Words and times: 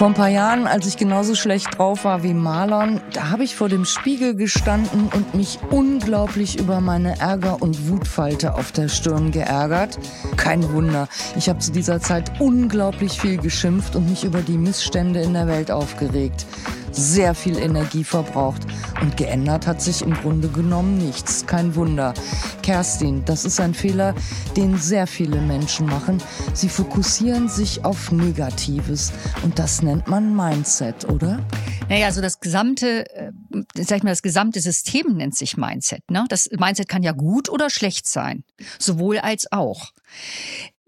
Vor 0.00 0.08
ein 0.08 0.14
paar 0.14 0.28
Jahren, 0.28 0.66
als 0.66 0.86
ich 0.86 0.96
genauso 0.96 1.34
schlecht 1.34 1.76
drauf 1.76 2.06
war 2.06 2.22
wie 2.22 2.32
Marlon, 2.32 3.02
da 3.12 3.28
habe 3.28 3.44
ich 3.44 3.54
vor 3.54 3.68
dem 3.68 3.84
Spiegel 3.84 4.34
gestanden 4.34 5.10
und 5.14 5.34
mich 5.34 5.58
unglaublich 5.68 6.58
über 6.58 6.80
meine 6.80 7.18
Ärger- 7.20 7.60
und 7.60 7.90
Wutfalte 7.90 8.54
auf 8.54 8.72
der 8.72 8.88
Stirn 8.88 9.30
geärgert. 9.30 9.98
Kein 10.38 10.72
Wunder, 10.72 11.06
ich 11.36 11.50
habe 11.50 11.58
zu 11.58 11.70
dieser 11.70 12.00
Zeit 12.00 12.40
unglaublich 12.40 13.20
viel 13.20 13.36
geschimpft 13.36 13.94
und 13.94 14.08
mich 14.08 14.24
über 14.24 14.40
die 14.40 14.56
Missstände 14.56 15.20
in 15.20 15.34
der 15.34 15.48
Welt 15.48 15.70
aufgeregt 15.70 16.46
sehr 16.92 17.34
viel 17.34 17.58
Energie 17.58 18.04
verbraucht. 18.04 18.62
Und 19.00 19.16
geändert 19.16 19.66
hat 19.66 19.80
sich 19.80 20.02
im 20.02 20.14
Grunde 20.14 20.48
genommen 20.48 20.98
nichts. 20.98 21.46
Kein 21.46 21.74
Wunder. 21.74 22.14
Kerstin, 22.62 23.24
das 23.24 23.44
ist 23.44 23.60
ein 23.60 23.74
Fehler, 23.74 24.14
den 24.56 24.76
sehr 24.76 25.06
viele 25.06 25.40
Menschen 25.40 25.86
machen. 25.86 26.22
Sie 26.54 26.68
fokussieren 26.68 27.48
sich 27.48 27.84
auf 27.84 28.12
Negatives. 28.12 29.12
Und 29.42 29.58
das 29.58 29.82
nennt 29.82 30.08
man 30.08 30.34
Mindset, 30.34 31.08
oder? 31.08 31.40
Naja, 31.88 32.06
also 32.06 32.20
das 32.20 32.40
gesamte, 32.40 33.04
äh, 33.14 33.32
sag 33.76 33.98
ich 33.98 34.02
mal, 34.02 34.10
das 34.10 34.22
gesamte 34.22 34.60
System 34.60 35.16
nennt 35.16 35.36
sich 35.36 35.56
Mindset. 35.56 36.08
Ne? 36.10 36.24
Das 36.28 36.48
Mindset 36.56 36.88
kann 36.88 37.02
ja 37.02 37.12
gut 37.12 37.48
oder 37.48 37.70
schlecht 37.70 38.06
sein. 38.06 38.44
Sowohl 38.78 39.18
als 39.18 39.50
auch 39.50 39.90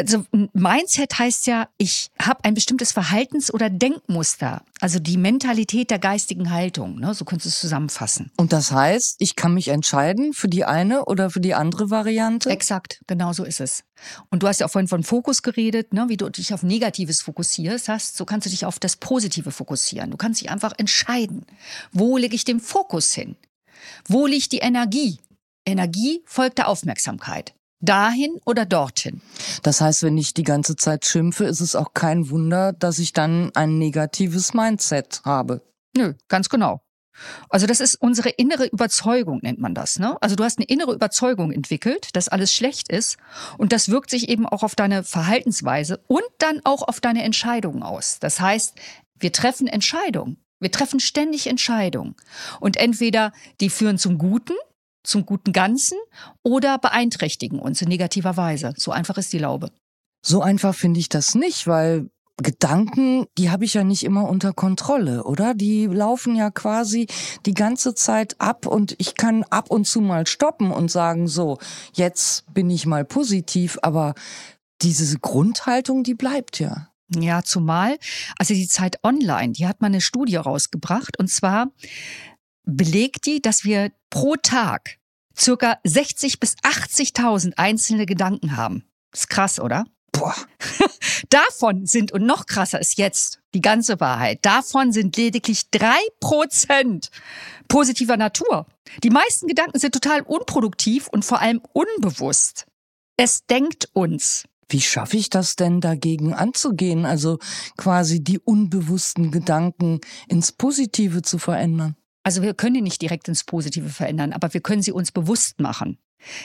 also 0.03 0.25
Mindset 0.53 1.19
heißt 1.19 1.47
ja, 1.47 1.69
ich 1.79 2.09
habe 2.21 2.45
ein 2.45 2.55
bestimmtes 2.55 2.93
Verhaltens- 2.93 3.53
oder 3.53 3.71
Denkmuster, 3.71 4.63
also 4.81 4.99
die 4.99 5.17
Mentalität 5.17 5.91
der 5.91 5.99
geistigen 5.99 6.51
Haltung, 6.51 6.99
ne? 6.99 7.15
so 7.15 7.25
könntest 7.25 7.47
du 7.47 7.49
es 7.51 7.61
zusammenfassen. 7.61 8.31
Und 8.37 8.53
das 8.53 8.73
heißt, 8.73 9.17
ich 9.19 9.37
kann 9.37 9.55
mich 9.55 9.69
entscheiden 9.69 10.33
für 10.33 10.49
die 10.49 10.65
eine 10.65 11.05
oder 11.05 11.31
für 11.31 11.41
die 11.41 11.55
andere 11.55 11.91
Variante? 11.91 12.51
Exakt, 12.51 13.03
genau 13.07 13.33
so 13.33 13.45
ist 13.45 13.61
es. 13.61 13.85
Und 14.31 14.43
du 14.43 14.49
hast 14.49 14.61
ja 14.61 14.67
auch 14.67 14.71
vorhin 14.71 14.89
von 14.89 15.05
Fokus 15.05 15.43
geredet, 15.43 15.93
ne? 15.93 16.09
wie 16.09 16.17
du 16.17 16.29
dich 16.29 16.53
auf 16.53 16.63
Negatives 16.63 17.23
fokussierst 17.23 17.89
hast, 17.89 18.17
so 18.17 18.25
kannst 18.25 18.47
du 18.47 18.51
dich 18.51 18.67
auf 18.67 18.79
das 18.79 18.97
Positive 18.97 19.53
fokussieren. 19.53 20.11
Du 20.11 20.17
kannst 20.17 20.41
dich 20.41 20.51
einfach 20.51 20.73
entscheiden, 20.77 21.47
wo 21.93 22.17
lege 22.17 22.35
ich 22.35 22.45
den 22.45 22.61
Fokus 22.61 23.15
hin? 23.15 23.37
Wo 24.07 24.27
liegt 24.27 24.53
die 24.53 24.59
Energie? 24.59 25.19
Energie 25.65 26.23
folgt 26.27 26.59
der 26.59 26.69
Aufmerksamkeit 26.69 27.55
dahin 27.83 28.39
oder 28.47 28.65
dorthin. 28.65 29.21
Das 29.63 29.81
heißt, 29.81 30.03
wenn 30.05 30.17
ich 30.17 30.33
die 30.33 30.45
ganze 30.45 30.77
Zeit 30.77 31.05
schimpfe, 31.05 31.45
ist 31.45 31.61
es 31.61 31.77
auch 31.77 31.93
kein 31.93 32.31
Wunder, 32.31 32.73
dass 32.73 32.99
ich 32.99 33.13
dann 33.13 33.51
ein 33.55 33.79
negatives 33.79 34.55
Mindset 34.55 35.21
habe. 35.25 35.61
Nö, 35.95 36.15
ganz 36.29 36.49
genau. 36.49 36.81
Also 37.51 37.67
das 37.67 37.81
ist 37.81 37.97
unsere 37.97 38.31
innere 38.31 38.67
Überzeugung, 38.67 39.41
nennt 39.43 39.59
man 39.59 39.75
das. 39.75 39.99
Ne? 39.99 40.17
Also 40.23 40.35
du 40.35 40.45
hast 40.45 40.59
eine 40.59 40.67
innere 40.67 40.95
Überzeugung 40.95 41.53
entwickelt, 41.53 42.09
dass 42.15 42.29
alles 42.29 42.55
schlecht 42.55 42.91
ist 42.91 43.19
und 43.59 43.73
das 43.73 43.91
wirkt 43.91 44.09
sich 44.09 44.31
eben 44.31 44.47
auch 44.47 44.63
auf 44.63 44.75
deine 44.75 45.05
Verhaltensweise 45.05 46.01
und 46.07 46.25
dann 46.39 46.61
auch 46.65 46.83
auf 46.83 47.01
deine 47.01 47.23
Entscheidungen 47.23 47.83
aus. 47.83 48.19
Das 48.19 48.41
heißt, 48.41 48.75
wir 49.19 49.33
treffen 49.33 49.67
Entscheidungen. 49.67 50.39
Wir 50.59 50.71
treffen 50.71 51.01
ständig 51.01 51.49
Entscheidungen. 51.49 52.15
Und 52.61 52.77
entweder 52.77 53.33
die 53.61 53.69
führen 53.69 53.99
zum 53.99 54.17
Guten 54.17 54.55
zum 55.03 55.27
guten 55.27 55.53
Ganzen 55.53 55.99
oder 56.43 56.79
beeinträchtigen 56.79 57.59
uns 57.59 57.83
in 57.83 57.89
negativer 57.89 58.37
Weise. 58.37 58.75
So 58.77 58.93
einfach 58.93 59.19
ist 59.19 59.33
die 59.33 59.39
Laube. 59.39 59.71
So 60.25 60.41
einfach 60.43 60.75
finde 60.75 61.01
ich 61.01 61.09
das 61.09 61.35
nicht, 61.35 61.67
weil 61.67 62.09
Gedanken, 62.39 63.27
die 63.37 63.51
habe 63.51 63.65
ich 63.65 63.75
ja 63.75 63.85
nicht 63.85 64.05
immer 64.05 64.29
unter 64.29 64.53
Kontrolle, 64.53 65.25
oder? 65.25 65.55
Die 65.55 65.87
laufen 65.87 66.35
ja 66.35 66.51
quasi 66.51 67.07
die 67.45 67.55
ganze 67.55 67.95
Zeit 67.95 68.41
ab 68.41 68.67
und 68.67 68.95
ich 68.99 69.15
kann 69.17 69.45
ab 69.45 69.71
und 69.71 69.87
zu 69.87 70.01
mal 70.01 70.27
stoppen 70.27 70.71
und 70.71 70.91
sagen, 70.91 71.29
so, 71.29 71.59
jetzt 71.93 72.53
bin 72.55 72.71
ich 72.71 72.87
mal 72.87 73.05
positiv, 73.05 73.79
aber 73.83 74.15
diese 74.81 75.19
Grundhaltung, 75.19 76.05
die 76.05 76.15
bleibt 76.15 76.59
ja. 76.59 76.89
Ja, 77.15 77.43
zumal, 77.43 77.99
also 78.39 78.55
die 78.55 78.69
Zeit 78.69 79.05
online, 79.05 79.53
die 79.53 79.67
hat 79.67 79.83
mal 79.83 79.89
eine 79.89 80.01
Studie 80.01 80.37
rausgebracht 80.37 81.19
und 81.19 81.29
zwar 81.29 81.71
belegt 82.65 83.27
die, 83.27 83.43
dass 83.43 83.65
wir 83.65 83.91
pro 84.13 84.37
Tag 84.37 84.99
circa 85.37 85.79
60 85.85 86.39
bis 86.39 86.55
80.000 86.57 87.55
einzelne 87.57 88.05
Gedanken 88.05 88.57
haben. 88.59 88.85
ist 89.13 89.31
krass, 89.31 89.59
oder? 89.59 89.87
Boah. 90.13 90.37
davon 91.31 91.87
sind, 91.87 92.13
und 92.13 92.27
noch 92.27 92.45
krasser 92.45 92.79
ist 92.79 92.99
jetzt 92.99 93.41
die 93.55 93.63
ganze 93.63 93.99
Wahrheit, 94.01 94.41
davon 94.43 94.93
sind 94.93 95.17
lediglich 95.17 95.71
drei 95.71 95.99
Prozent 96.21 97.11
positiver 97.69 98.19
Natur. 98.19 98.67
Die 99.03 99.09
meisten 99.09 99.49
Gedanken 99.49 99.79
sind 99.79 99.95
total 99.95 100.21
unproduktiv 100.21 101.09
und 101.09 101.25
vor 101.25 101.41
allem 101.41 101.63
unbewusst. 101.73 102.67
Es 103.17 103.47
denkt 103.47 103.89
uns. 103.95 104.45
Wie 104.69 104.83
schaffe 104.83 105.17
ich 105.17 105.31
das 105.31 105.57
denn 105.57 105.81
dagegen 105.81 106.35
anzugehen? 106.35 107.07
Also 107.07 107.39
quasi 107.79 108.23
die 108.23 108.39
unbewussten 108.39 109.31
Gedanken 109.31 110.01
ins 110.29 110.53
Positive 110.53 111.23
zu 111.23 111.39
verändern? 111.39 111.97
Also 112.23 112.43
wir 112.43 112.55
können 112.55 112.75
die 112.75 112.83
nicht 112.83 113.03
direkt 113.03 113.29
ins 113.29 113.45
Positive 113.45 113.89
verändern, 113.89 114.33
aber 114.33 114.53
wir 114.55 114.61
können 114.61 114.83
sie 114.83 114.93
uns 114.93 115.13
bewusst 115.13 115.61
machen. 115.61 115.99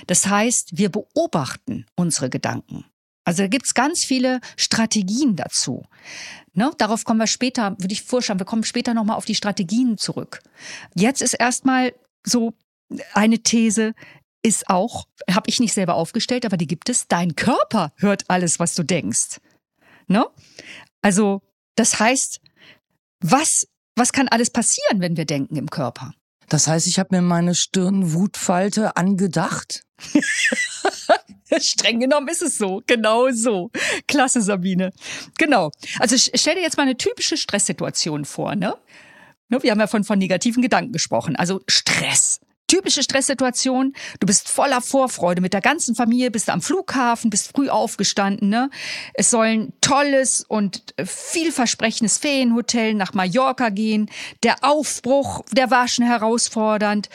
Das 0.07 0.27
heißt, 0.27 0.77
wir 0.77 0.89
beobachten 0.89 1.85
unsere 1.95 2.29
Gedanken. 2.29 2.85
Also 3.25 3.43
da 3.43 3.47
gibt's 3.47 3.73
ganz 3.73 4.03
viele 4.03 4.39
Strategien 4.55 5.35
dazu. 5.35 5.83
Ne? 6.53 6.71
Darauf 6.77 7.03
kommen 7.03 7.19
wir 7.19 7.27
später, 7.27 7.75
würde 7.77 7.93
ich 7.93 8.03
vorschlagen, 8.03 8.39
wir 8.39 8.45
kommen 8.45 8.63
später 8.63 8.93
nochmal 8.93 9.17
auf 9.17 9.25
die 9.25 9.35
Strategien 9.35 9.97
zurück. 9.97 10.41
Jetzt 10.95 11.21
ist 11.21 11.33
erstmal 11.33 11.93
so 12.25 12.53
eine 13.13 13.39
These, 13.39 13.93
ist 14.43 14.69
auch, 14.69 15.07
habe 15.29 15.49
ich 15.49 15.59
nicht 15.59 15.73
selber 15.73 15.95
aufgestellt, 15.95 16.45
aber 16.45 16.55
die 16.55 16.67
gibt 16.67 16.89
es, 16.89 17.07
dein 17.09 17.35
Körper 17.35 17.91
hört 17.97 18.23
alles, 18.29 18.59
was 18.59 18.75
du 18.75 18.83
denkst. 18.83 19.41
Ne? 20.07 20.25
Also 21.01 21.41
das 21.75 21.99
heißt, 21.99 22.39
was 23.19 23.67
was 23.97 24.13
kann 24.13 24.28
alles 24.28 24.50
passieren, 24.50 25.02
wenn 25.02 25.18
wir 25.18 25.25
denken 25.25 25.56
im 25.56 25.69
Körper? 25.69 26.13
Das 26.50 26.68
heißt, 26.68 26.88
ich 26.88 26.97
habe 27.00 27.16
mir 27.16 27.22
meine 27.22 27.56
Stirnwutfalte 27.56 28.96
angedacht? 28.96 29.84
Streng 31.59 32.00
genommen 32.00 32.28
ist 32.28 32.41
es 32.41 32.58
so, 32.58 32.81
genau 32.88 33.30
so. 33.31 33.72
Klasse, 34.08 34.41
Sabine. 34.41 34.94
Genau. 35.38 35.72
Also 36.00 36.16
stell 36.18 36.56
dir 36.56 36.62
jetzt 36.62 36.78
mal 36.78 36.84
eine 36.84 36.97
typische 36.97 37.35
Stresssituation 37.35 38.25
vor, 38.25 38.56
ne? 38.56 38.75
ne? 39.50 39.63
Wir 39.63 39.72
haben 39.72 39.80
ja 39.80 39.88
von, 39.88 40.03
von 40.03 40.19
negativen 40.19 40.62
Gedanken 40.62 40.94
gesprochen. 40.94 41.35
Also 41.35 41.62
Stress 41.68 42.40
typische 42.67 43.01
Stresssituation. 43.01 43.94
Du 44.19 44.28
bist 44.28 44.50
voller 44.50 44.81
Vorfreude 44.81 45.41
mit 45.41 45.53
der 45.53 45.61
ganzen 45.61 45.95
Familie, 45.95 46.31
bist 46.31 46.50
am 46.50 46.61
Flughafen, 46.61 47.29
bist 47.29 47.51
früh 47.55 47.69
aufgestanden. 47.69 48.50
Ne? 48.50 48.69
Es 49.13 49.31
soll 49.31 49.45
ein 49.45 49.73
tolles 49.81 50.44
und 50.47 50.94
vielversprechendes 51.03 52.17
Ferienhotel 52.17 52.94
nach 52.94 53.13
Mallorca 53.13 53.69
gehen. 53.69 54.09
Der 54.44 54.57
Aufbruch, 54.63 55.44
der 55.51 55.72
war 55.72 55.88
schon 55.88 56.05
herausfordernd. 56.05 57.09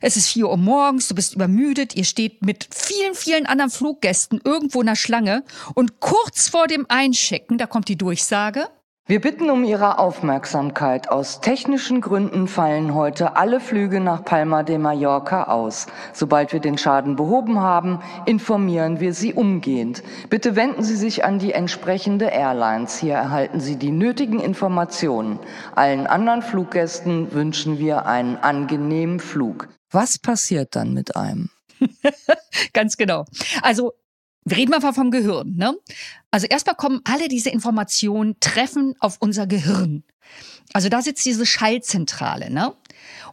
Es 0.00 0.16
ist 0.16 0.28
vier 0.28 0.48
Uhr 0.48 0.56
morgens, 0.56 1.08
du 1.08 1.14
bist 1.14 1.34
übermüdet. 1.34 1.94
Ihr 1.96 2.04
steht 2.04 2.42
mit 2.42 2.68
vielen, 2.72 3.14
vielen 3.14 3.46
anderen 3.46 3.70
Fluggästen 3.70 4.40
irgendwo 4.44 4.80
in 4.80 4.86
der 4.86 4.96
Schlange. 4.96 5.44
Und 5.74 6.00
kurz 6.00 6.48
vor 6.48 6.66
dem 6.66 6.86
Einchecken, 6.88 7.58
da 7.58 7.66
kommt 7.66 7.88
die 7.88 7.98
Durchsage. 7.98 8.68
Wir 9.08 9.20
bitten 9.20 9.50
um 9.50 9.64
Ihre 9.64 9.98
Aufmerksamkeit. 9.98 11.10
Aus 11.10 11.40
technischen 11.40 12.00
Gründen 12.00 12.46
fallen 12.46 12.94
heute 12.94 13.34
alle 13.34 13.58
Flüge 13.58 13.98
nach 13.98 14.24
Palma 14.24 14.62
de 14.62 14.78
Mallorca 14.78 15.44
aus. 15.44 15.88
Sobald 16.12 16.52
wir 16.52 16.60
den 16.60 16.78
Schaden 16.78 17.16
behoben 17.16 17.58
haben, 17.58 18.00
informieren 18.26 19.00
wir 19.00 19.12
Sie 19.12 19.34
umgehend. 19.34 20.04
Bitte 20.30 20.54
wenden 20.54 20.84
Sie 20.84 20.94
sich 20.94 21.24
an 21.24 21.40
die 21.40 21.52
entsprechende 21.52 22.26
Airlines. 22.26 22.96
Hier 22.96 23.14
erhalten 23.14 23.58
Sie 23.58 23.74
die 23.74 23.90
nötigen 23.90 24.38
Informationen. 24.38 25.40
Allen 25.74 26.06
anderen 26.06 26.40
Fluggästen 26.40 27.32
wünschen 27.32 27.80
wir 27.80 28.06
einen 28.06 28.36
angenehmen 28.36 29.18
Flug. 29.18 29.68
Was 29.90 30.16
passiert 30.16 30.76
dann 30.76 30.94
mit 30.94 31.16
einem? 31.16 31.50
Ganz 32.72 32.96
genau. 32.96 33.24
Also 33.62 33.94
wir 34.44 34.56
reden 34.56 34.70
mal 34.70 34.92
vom 34.92 35.10
Gehirn. 35.10 35.54
Ne? 35.56 35.74
Also 36.30 36.46
erstmal 36.46 36.76
kommen 36.76 37.00
alle 37.04 37.28
diese 37.28 37.50
Informationen, 37.50 38.36
treffen 38.40 38.94
auf 39.00 39.16
unser 39.20 39.46
Gehirn. 39.46 40.02
Also 40.72 40.88
da 40.88 41.02
sitzt 41.02 41.24
diese 41.26 41.46
Schallzentrale. 41.46 42.50
Ne? 42.50 42.74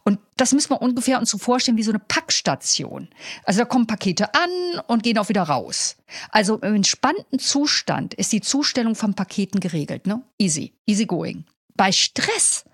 Und 0.04 0.20
das 0.38 0.54
müssen 0.54 0.72
wir 0.72 0.82
ungefähr 0.82 1.20
uns 1.20 1.30
so 1.30 1.38
vorstellen 1.38 1.78
wie 1.78 1.84
so 1.84 1.92
eine 1.92 2.00
Packstation. 2.00 3.10
Also 3.44 3.60
da 3.60 3.66
kommen 3.66 3.88
Pakete 3.88 4.34
an 4.34 4.82
und 4.88 5.04
gehen 5.04 5.18
auch 5.18 5.30
wieder 5.30 5.44
raus. 5.44 5.98
Also 6.30 6.58
im 6.58 6.76
entspannten 6.76 7.40
Zustand 7.40 8.14
ist 8.14 8.32
die 8.32 8.42
Zustellung 8.42 8.96
von 8.96 9.14
Paketen 9.14 9.60
geregelt. 9.60 10.08
Ne? 10.08 10.22
Easy, 10.38 10.74
easy 10.86 11.06
going. 11.06 11.46
Bei 11.76 11.92
Stress 11.92 12.66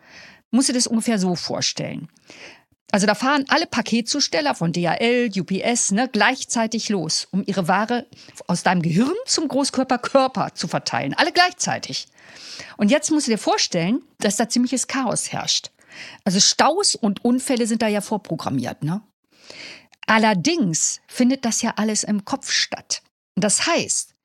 musst 0.51 0.69
du 0.69 0.73
das 0.73 0.87
ungefähr 0.87 1.19
so 1.19 1.35
vorstellen. 1.35 2.07
Also 2.95 3.07
da 3.07 3.13
fahren 3.13 3.43
alle 3.49 3.67
Paketzusteller 3.67 4.55
von 4.55 4.71
DHL, 4.71 5.29
UPS 5.37 5.91
ne, 5.91 6.07
gleichzeitig 6.07 6.87
los, 6.87 7.27
um 7.29 7.43
ihre 7.45 7.67
Ware 7.67 8.07
aus 8.47 8.63
deinem 8.63 8.81
Gehirn 8.81 9.11
zum 9.25 9.49
Großkörperkörper 9.49 10.55
zu 10.55 10.69
verteilen. 10.69 11.13
Alle 11.13 11.33
gleichzeitig. 11.33 12.07
Und 12.77 12.91
jetzt 12.91 13.11
musst 13.11 13.27
du 13.27 13.31
dir 13.31 13.37
vorstellen, 13.37 14.01
dass 14.19 14.37
da 14.37 14.47
ziemliches 14.47 14.87
Chaos 14.87 15.33
herrscht. 15.33 15.71
Also 16.23 16.39
Staus 16.39 16.95
und 16.95 17.25
Unfälle 17.25 17.67
sind 17.67 17.81
da 17.81 17.89
ja 17.89 17.99
vorprogrammiert. 17.99 18.81
Ne? 18.81 19.01
Allerdings 20.07 21.01
findet 21.05 21.43
das 21.43 21.61
ja 21.61 21.73
alles 21.75 22.05
im 22.05 22.23
Kopf 22.23 22.49
statt. 22.49 23.01
Das 23.35 23.67
heißt, 23.67 24.15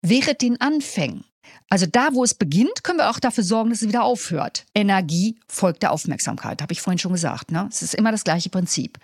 während 0.00 0.40
den 0.40 0.58
Anfängen 0.62 1.26
Also 1.70 1.86
da, 1.86 2.10
wo 2.12 2.22
es 2.24 2.34
beginnt, 2.34 2.84
können 2.84 2.98
wir 2.98 3.10
auch 3.10 3.18
dafür 3.18 3.42
sorgen, 3.42 3.70
dass 3.70 3.82
es 3.82 3.88
wieder 3.88 4.04
aufhört. 4.04 4.64
Energie 4.74 5.38
folgt 5.48 5.82
der 5.82 5.92
Aufmerksamkeit, 5.92 6.62
habe 6.62 6.72
ich 6.72 6.80
vorhin 6.80 6.98
schon 6.98 7.12
gesagt. 7.12 7.50
Ne? 7.50 7.66
Es 7.70 7.82
ist 7.82 7.94
immer 7.94 8.12
das 8.12 8.24
gleiche 8.24 8.50
Prinzip. 8.50 8.98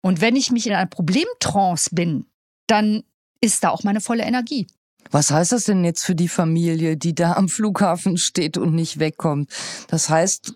Und 0.00 0.20
wenn 0.20 0.36
ich 0.36 0.50
mich 0.50 0.66
in 0.66 0.74
einer 0.74 0.86
Problemtrance 0.86 1.90
bin, 1.92 2.26
dann 2.66 3.02
ist 3.40 3.64
da 3.64 3.70
auch 3.70 3.82
meine 3.82 4.00
volle 4.00 4.24
Energie. 4.24 4.66
Was 5.10 5.30
heißt 5.30 5.52
das 5.52 5.64
denn 5.64 5.84
jetzt 5.84 6.04
für 6.04 6.14
die 6.14 6.28
Familie, 6.28 6.96
die 6.96 7.14
da 7.14 7.32
am 7.32 7.48
Flughafen 7.48 8.18
steht 8.18 8.58
und 8.58 8.74
nicht 8.74 8.98
wegkommt? 8.98 9.50
Das 9.88 10.10
heißt 10.10 10.54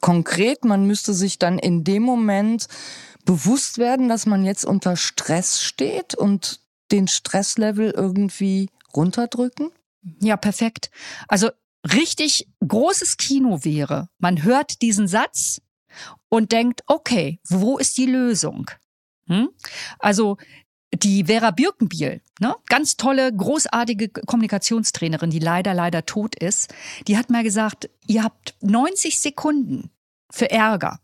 konkret, 0.00 0.64
man 0.64 0.86
müsste 0.86 1.14
sich 1.14 1.38
dann 1.38 1.58
in 1.58 1.84
dem 1.84 2.02
Moment 2.02 2.68
bewusst 3.24 3.78
werden, 3.78 4.08
dass 4.08 4.26
man 4.26 4.44
jetzt 4.44 4.64
unter 4.64 4.96
Stress 4.96 5.62
steht 5.62 6.14
und 6.14 6.60
den 6.92 7.08
Stresslevel 7.08 7.90
irgendwie 7.90 8.68
runterdrücken? 8.94 9.70
Ja, 10.20 10.36
perfekt. 10.36 10.90
Also 11.28 11.50
richtig 11.92 12.48
großes 12.66 13.16
Kino 13.16 13.64
wäre, 13.64 14.08
man 14.18 14.42
hört 14.42 14.82
diesen 14.82 15.08
Satz 15.08 15.60
und 16.28 16.52
denkt, 16.52 16.82
okay, 16.86 17.40
wo 17.48 17.78
ist 17.78 17.96
die 17.96 18.06
Lösung? 18.06 18.70
Hm? 19.26 19.48
Also 19.98 20.36
die 21.02 21.24
Vera 21.24 21.50
Birkenbiel, 21.50 22.20
ne? 22.38 22.54
ganz 22.66 22.96
tolle, 22.96 23.32
großartige 23.34 24.08
Kommunikationstrainerin, 24.08 25.30
die 25.30 25.38
leider, 25.38 25.74
leider 25.74 26.06
tot 26.06 26.34
ist, 26.36 26.72
die 27.08 27.16
hat 27.16 27.30
mal 27.30 27.42
gesagt, 27.42 27.90
ihr 28.06 28.22
habt 28.22 28.54
90 28.60 29.18
Sekunden 29.18 29.90
für 30.30 30.50
Ärger. 30.50 31.00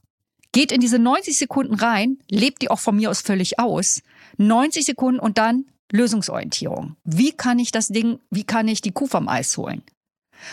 Geht 0.52 0.72
in 0.72 0.80
diese 0.80 0.98
90 0.98 1.36
Sekunden 1.36 1.74
rein, 1.74 2.18
lebt 2.28 2.62
die 2.62 2.70
auch 2.70 2.80
von 2.80 2.96
mir 2.96 3.10
aus 3.10 3.20
völlig 3.20 3.58
aus. 3.58 4.02
90 4.36 4.84
Sekunden 4.84 5.20
und 5.20 5.38
dann 5.38 5.66
Lösungsorientierung. 5.92 6.96
Wie 7.04 7.32
kann 7.32 7.58
ich 7.58 7.72
das 7.72 7.88
Ding, 7.88 8.18
wie 8.30 8.44
kann 8.44 8.68
ich 8.68 8.80
die 8.80 8.92
Kuh 8.92 9.06
vom 9.06 9.28
Eis 9.28 9.56
holen? 9.56 9.82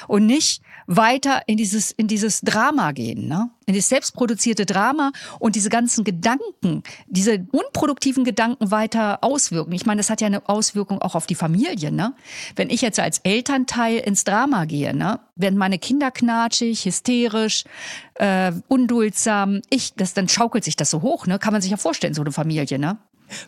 und 0.08 0.26
nicht 0.26 0.62
weiter 0.86 1.42
in 1.48 1.58
dieses, 1.58 1.92
in 1.92 2.08
dieses 2.08 2.42
Drama 2.42 2.92
gehen, 2.92 3.28
ne? 3.28 3.50
in 3.66 3.76
das 3.76 3.90
selbstproduzierte 3.90 4.66
Drama 4.66 5.12
und 5.40 5.56
diese 5.56 5.70
ganzen 5.70 6.04
Gedanken, 6.04 6.84
diese 7.08 7.46
unproduktiven 7.52 8.24
Gedanken 8.24 8.72
weiter 8.72 9.20
auswirken. 9.22 9.74
Ich 9.74 9.86
meine, 9.86 10.00
das 10.00 10.10
hat 10.10 10.22
ja 10.22 10.28
eine 10.28 10.48
Auswirkung 10.48 11.02
auch 11.02 11.16
auf 11.16 11.26
die 11.26 11.36
Familie. 11.36 11.92
Ne? 11.92 12.14
Wenn 12.56 12.70
ich 12.70 12.82
jetzt 12.82 13.00
als 13.00 13.20
Elternteil 13.20 13.98
ins 13.98 14.24
Drama 14.24 14.66
gehe, 14.66 14.96
ne? 14.96 15.20
werden 15.36 15.60
meine 15.60 15.80
Kinder 15.80 16.12
knatschig, 16.12 16.86
hysterisch, 16.86 17.66
äh, 18.16 18.54
unduldsam, 18.68 19.62
ich, 19.70 19.94
das, 19.96 20.14
dann 20.14 20.30
schaukelt 20.30 20.64
sich 20.64 20.78
das 20.78 20.90
so 20.90 21.02
hoch, 21.02 21.28
ne? 21.28 21.40
kann 21.40 21.52
man 21.52 21.62
sich 21.62 21.72
ja 21.72 21.78
vorstellen, 21.78 22.14
so 22.14 22.22
eine 22.22 22.32
Familie. 22.32 22.58
Ne? 22.80 22.98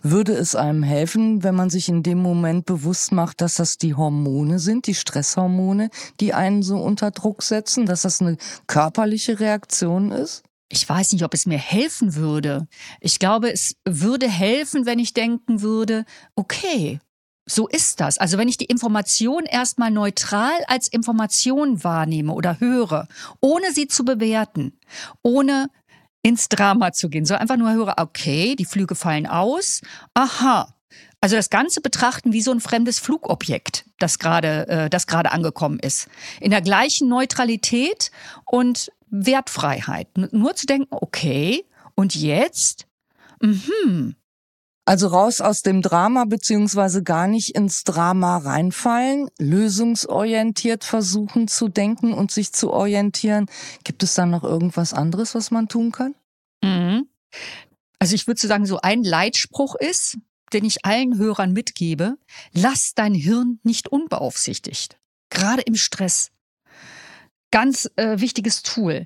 Würde 0.02 0.34
es 0.34 0.56
einem 0.56 0.84
helfen, 0.84 1.44
wenn 1.44 1.56
man 1.56 1.70
sich 1.70 1.90
in 1.90 2.04
dem 2.04 2.22
Moment 2.22 2.66
bewusst 2.66 3.12
macht, 3.12 3.42
dass 3.42 3.56
das 3.56 3.78
die 3.78 3.96
Hormone 3.96 4.60
sind, 4.60 4.88
die 4.88 4.96
Stresshormone, 4.96 5.90
die 6.20 6.34
einen 6.34 6.64
so 6.64 6.78
unter 6.78 7.12
Druck 7.12 7.44
setzen, 7.44 7.86
dass 7.86 8.04
das 8.04 8.22
eine 8.22 8.38
körperliche 8.68 9.40
Reaktion 9.40 10.12
ist? 10.12 10.44
Ich 10.72 10.88
weiß 10.88 11.14
nicht, 11.14 11.24
ob 11.24 11.34
es 11.34 11.48
mir 11.48 11.58
helfen 11.58 12.16
würde. 12.16 12.68
Ich 13.00 13.18
glaube, 13.18 13.52
es 13.52 13.76
würde 13.86 14.30
helfen, 14.30 14.86
wenn 14.86 15.00
ich 15.00 15.14
denken 15.14 15.62
würde, 15.62 16.06
okay, 16.36 17.00
so 17.50 17.68
ist 17.68 18.00
das. 18.00 18.18
Also 18.20 18.38
wenn 18.38 18.48
ich 18.48 18.58
die 18.58 18.66
Information 18.66 19.46
erstmal 19.46 19.90
neutral 19.92 20.54
als 20.68 20.88
Information 20.88 21.84
wahrnehme 21.84 22.34
oder 22.34 22.60
höre, 22.60 23.08
ohne 23.42 23.72
sie 23.74 23.88
zu 23.88 24.06
bewerten, 24.06 24.78
ohne 25.24 25.70
ins 26.22 26.50
Drama 26.50 26.92
zu 26.92 27.10
gehen, 27.10 27.26
sondern 27.26 27.42
einfach 27.42 27.58
nur 27.58 27.72
höre, 27.72 27.96
okay, 27.98 28.56
die 28.56 28.66
Flüge 28.66 28.96
fallen 28.96 29.28
aus, 29.28 29.82
aha. 30.14 30.74
Also 31.22 31.36
das 31.36 31.50
Ganze 31.50 31.82
betrachten 31.82 32.32
wie 32.32 32.42
so 32.42 32.52
ein 32.52 32.62
fremdes 32.62 33.00
Flugobjekt, 33.00 33.86
das 34.00 34.20
gerade, 34.20 34.68
äh, 34.68 34.90
das 34.90 35.06
gerade 35.06 35.32
angekommen 35.32 35.80
ist. 35.80 36.08
In 36.40 36.52
der 36.52 36.62
gleichen 36.62 37.10
Neutralität 37.10 38.12
und 38.46 38.92
Wertfreiheit. 39.10 40.08
Nur 40.32 40.56
zu 40.56 40.66
denken, 40.66 40.88
okay, 40.92 41.66
und 41.96 42.16
jetzt? 42.16 42.88
Mhm. 43.42 44.16
Also 44.90 45.06
raus 45.06 45.40
aus 45.40 45.62
dem 45.62 45.84
Drama 45.84 46.26
beziehungsweise 46.26 47.04
gar 47.04 47.28
nicht 47.28 47.52
ins 47.52 47.84
Drama 47.84 48.38
reinfallen, 48.38 49.30
lösungsorientiert 49.38 50.84
versuchen 50.84 51.48
zu 51.48 51.68
denken 51.68 52.12
und 52.12 52.32
sich 52.32 52.54
zu 52.54 52.74
orientieren. 52.74 53.46
Gibt 53.84 54.02
es 54.02 54.16
dann 54.16 54.32
noch 54.32 54.44
irgendwas 54.44 54.96
anderes, 54.96 55.36
was 55.36 55.52
man 55.52 55.68
tun 55.68 55.92
kann? 55.92 56.16
Mhm. 56.64 57.08
Also 58.00 58.16
ich 58.16 58.26
würde 58.26 58.42
sagen, 58.42 58.66
so 58.66 58.82
ein 58.82 59.04
Leitspruch 59.04 59.76
ist, 59.76 60.18
den 60.54 60.66
ich 60.66 60.84
allen 60.86 61.20
Hörern 61.20 61.54
mitgebe, 61.54 62.18
lass 62.52 62.96
dein 62.96 63.14
Hirn 63.14 63.60
nicht 63.62 63.90
unbeaufsichtigt. 63.90 64.98
Gerade 65.30 65.62
im 65.62 65.76
Stress. 65.76 66.32
Ganz 67.52 67.92
äh, 67.96 68.20
wichtiges 68.20 68.64
Tool. 68.64 69.06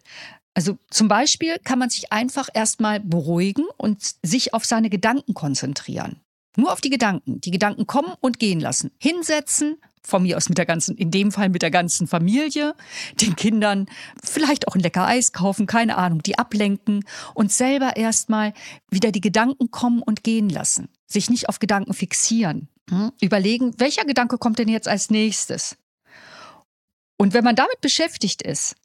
Also 0.54 0.78
zum 0.90 1.08
Beispiel 1.08 1.58
kann 1.64 1.80
man 1.80 1.90
sich 1.90 2.12
einfach 2.12 2.50
erstmal 2.54 3.00
beruhigen 3.00 3.66
und 3.78 4.02
sich 4.22 4.54
auf 4.54 4.66
seine 4.66 4.90
Gedanken 4.90 5.34
konzentrieren. 5.34 6.22
Nur 6.56 6.72
auf 6.72 6.82
die 6.82 6.92
Gedanken. 6.92 7.42
Die 7.42 7.52
Gedanken 7.52 7.88
kommen 7.88 8.14
und 8.20 8.40
gehen 8.40 8.60
lassen. 8.60 8.92
Hinsetzen, 9.00 9.78
von 10.06 10.24
mir 10.24 10.38
aus 10.38 10.50
mit 10.50 10.58
der 10.58 10.66
ganzen, 10.66 10.96
in 10.98 11.10
dem 11.10 11.32
Fall 11.32 11.50
mit 11.50 11.62
der 11.62 11.72
ganzen 11.72 12.08
Familie, 12.08 12.76
den 13.22 13.36
Kindern 13.36 13.88
vielleicht 14.24 14.68
auch 14.68 14.76
ein 14.76 14.82
lecker 14.82 15.08
Eis 15.08 15.32
kaufen, 15.32 15.66
keine 15.66 15.98
Ahnung, 15.98 16.22
die 16.22 16.38
ablenken 16.38 17.06
und 17.34 17.52
selber 17.52 17.96
erstmal 17.96 18.54
wieder 18.92 19.12
die 19.12 19.22
Gedanken 19.22 19.72
kommen 19.72 20.04
und 20.04 20.24
gehen 20.24 20.50
lassen. 20.50 20.90
Sich 21.08 21.30
nicht 21.30 21.50
auf 21.50 21.60
Gedanken 21.60 21.94
fixieren. 21.94 22.68
Hm? 22.90 23.12
Überlegen, 23.22 23.74
welcher 23.80 24.06
Gedanke 24.06 24.38
kommt 24.38 24.60
denn 24.60 24.68
jetzt 24.68 24.88
als 24.88 25.10
nächstes? 25.10 25.78
Und 27.18 27.34
wenn 27.34 27.44
man 27.44 27.56
damit 27.56 27.80
beschäftigt 27.80 28.42
ist, 28.42 28.76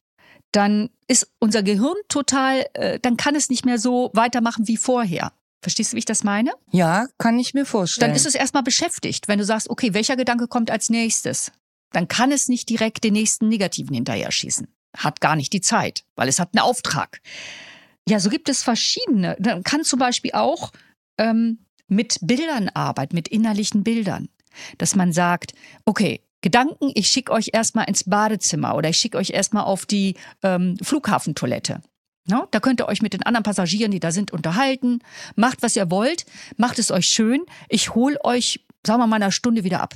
dann 0.53 0.91
ist 1.07 1.31
unser 1.39 1.63
Gehirn 1.63 1.97
total, 2.09 2.67
äh, 2.75 2.99
dann 3.01 3.17
kann 3.17 3.35
es 3.35 3.51
nicht 3.51 3.65
mehr 3.65 3.79
so 3.79 4.11
weitermachen 4.15 4.69
wie 4.69 4.77
vorher. 4.77 5.33
Verstehst 5.61 5.93
du, 5.93 5.97
wie 5.97 6.01
ich 6.01 6.05
das 6.05 6.25
meine? 6.25 6.53
Ja, 6.71 7.09
kann 7.19 7.39
ich 7.39 7.53
mir 7.53 7.67
vorstellen. 7.67 8.11
Dann 8.11 8.17
ist 8.17 8.27
es 8.27 8.35
erstmal 8.35 8.63
beschäftigt. 8.63 9.27
Wenn 9.27 9.39
du 9.39 9.45
sagst, 9.45 9.69
okay, 9.69 9.93
welcher 9.93 10.17
Gedanke 10.17 10.47
kommt 10.47 10.71
als 10.71 10.89
nächstes? 10.89 11.51
Dann 11.93 12.07
kann 12.07 12.31
es 12.31 12.49
nicht 12.49 12.69
direkt 12.69 13.03
den 13.03 13.15
nächsten 13.15 13.49
negativen 13.49 13.95
hinterher 13.95 14.31
schießen. 14.31 14.69
Hat 14.97 15.21
gar 15.21 15.37
nicht 15.37 15.53
die 15.53 15.61
Zeit, 15.61 16.05
weil 16.17 16.29
es 16.29 16.39
hat 16.39 16.51
einen 16.55 16.65
Auftrag. 16.65 17.21
Ja, 18.09 18.21
so 18.21 18.31
gibt 18.31 18.49
es 18.49 18.63
verschiedene. 18.63 19.37
Man 19.41 19.65
kann 19.65 19.85
zum 19.85 19.99
Beispiel 19.99 20.33
auch 20.33 20.73
ähm, 21.19 21.59
mit 21.89 22.19
Bildern 22.23 22.69
arbeiten, 22.71 23.15
mit 23.15 23.29
innerlichen 23.29 23.83
Bildern. 23.83 24.29
Dass 24.79 24.95
man 24.95 25.13
sagt, 25.13 25.53
okay, 25.85 26.23
Gedanken, 26.41 26.93
ich 26.95 27.09
schicke 27.09 27.33
euch 27.33 27.51
erstmal 27.53 27.89
ins 27.89 28.05
Badezimmer 28.05 28.77
oder 28.77 28.89
ich 28.89 28.97
schicke 28.97 29.19
euch 29.19 29.31
erstmal 29.31 29.65
auf 29.65 29.87
die 29.87 30.15
ähm, 30.43 30.77
Flughafentoilette. 30.83 31.83
No, 32.27 32.47
da 32.51 32.61
könnt 32.61 32.81
ihr 32.81 32.89
euch 32.89 33.01
mit 33.01 33.15
den 33.15 33.23
anderen 33.23 33.43
Passagieren, 33.43 33.91
die 33.91 34.01
da 34.01 34.13
sind, 34.13 34.33
unterhalten. 34.33 35.01
Macht, 35.35 35.63
was 35.63 35.77
ihr 35.77 35.91
wollt. 35.91 36.27
Macht 36.57 36.79
es 36.79 36.91
euch 36.91 37.07
schön. 37.07 37.45
Ich 37.69 37.95
hole 37.95 38.23
euch, 38.23 38.67
sagen 38.87 39.01
wir 39.01 39.07
mal, 39.07 39.17
eine 39.17 39.33
Stunde 39.33 39.65
wieder 39.65 39.81
ab. 39.81 39.95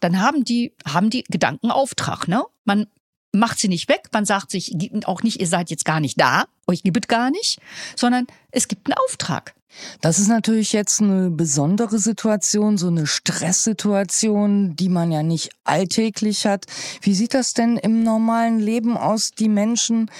Dann 0.00 0.20
haben 0.20 0.44
die, 0.44 0.74
haben 0.84 1.08
die 1.08 1.22
Gedankenauftrag. 1.22 2.26
Ne? 2.26 2.42
Man 2.64 2.88
macht 3.32 3.58
sie 3.58 3.68
nicht 3.68 3.88
weg. 3.88 4.08
Man 4.12 4.24
sagt 4.24 4.50
sich 4.50 4.76
auch 5.04 5.22
nicht, 5.22 5.40
ihr 5.40 5.46
seid 5.46 5.70
jetzt 5.70 5.84
gar 5.84 6.00
nicht 6.00 6.20
da. 6.20 6.44
Euch 6.66 6.82
gibt 6.82 7.04
es 7.04 7.08
gar 7.08 7.30
nicht. 7.30 7.58
Sondern 7.96 8.26
es 8.50 8.68
gibt 8.68 8.86
einen 8.86 8.98
Auftrag. 9.06 9.54
Das 10.00 10.18
ist 10.18 10.28
natürlich 10.28 10.72
jetzt 10.72 11.00
eine 11.00 11.30
besondere 11.30 11.98
Situation, 11.98 12.76
so 12.76 12.88
eine 12.88 13.06
Stresssituation, 13.06 14.76
die 14.76 14.88
man 14.88 15.10
ja 15.10 15.22
nicht 15.22 15.50
alltäglich 15.64 16.46
hat. 16.46 16.66
Wie 17.00 17.14
sieht 17.14 17.34
das 17.34 17.54
denn 17.54 17.76
im 17.78 18.02
normalen 18.02 18.58
Leben 18.58 18.96
aus, 18.96 19.30
die 19.30 19.48
Menschen, 19.48 20.10